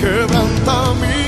Quebranta 0.00 0.76
mi 1.00 1.23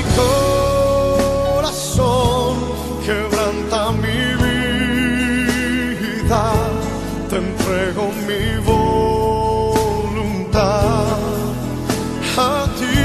a 12.37 12.67
ti. 12.77 12.96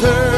altar. 0.00 0.37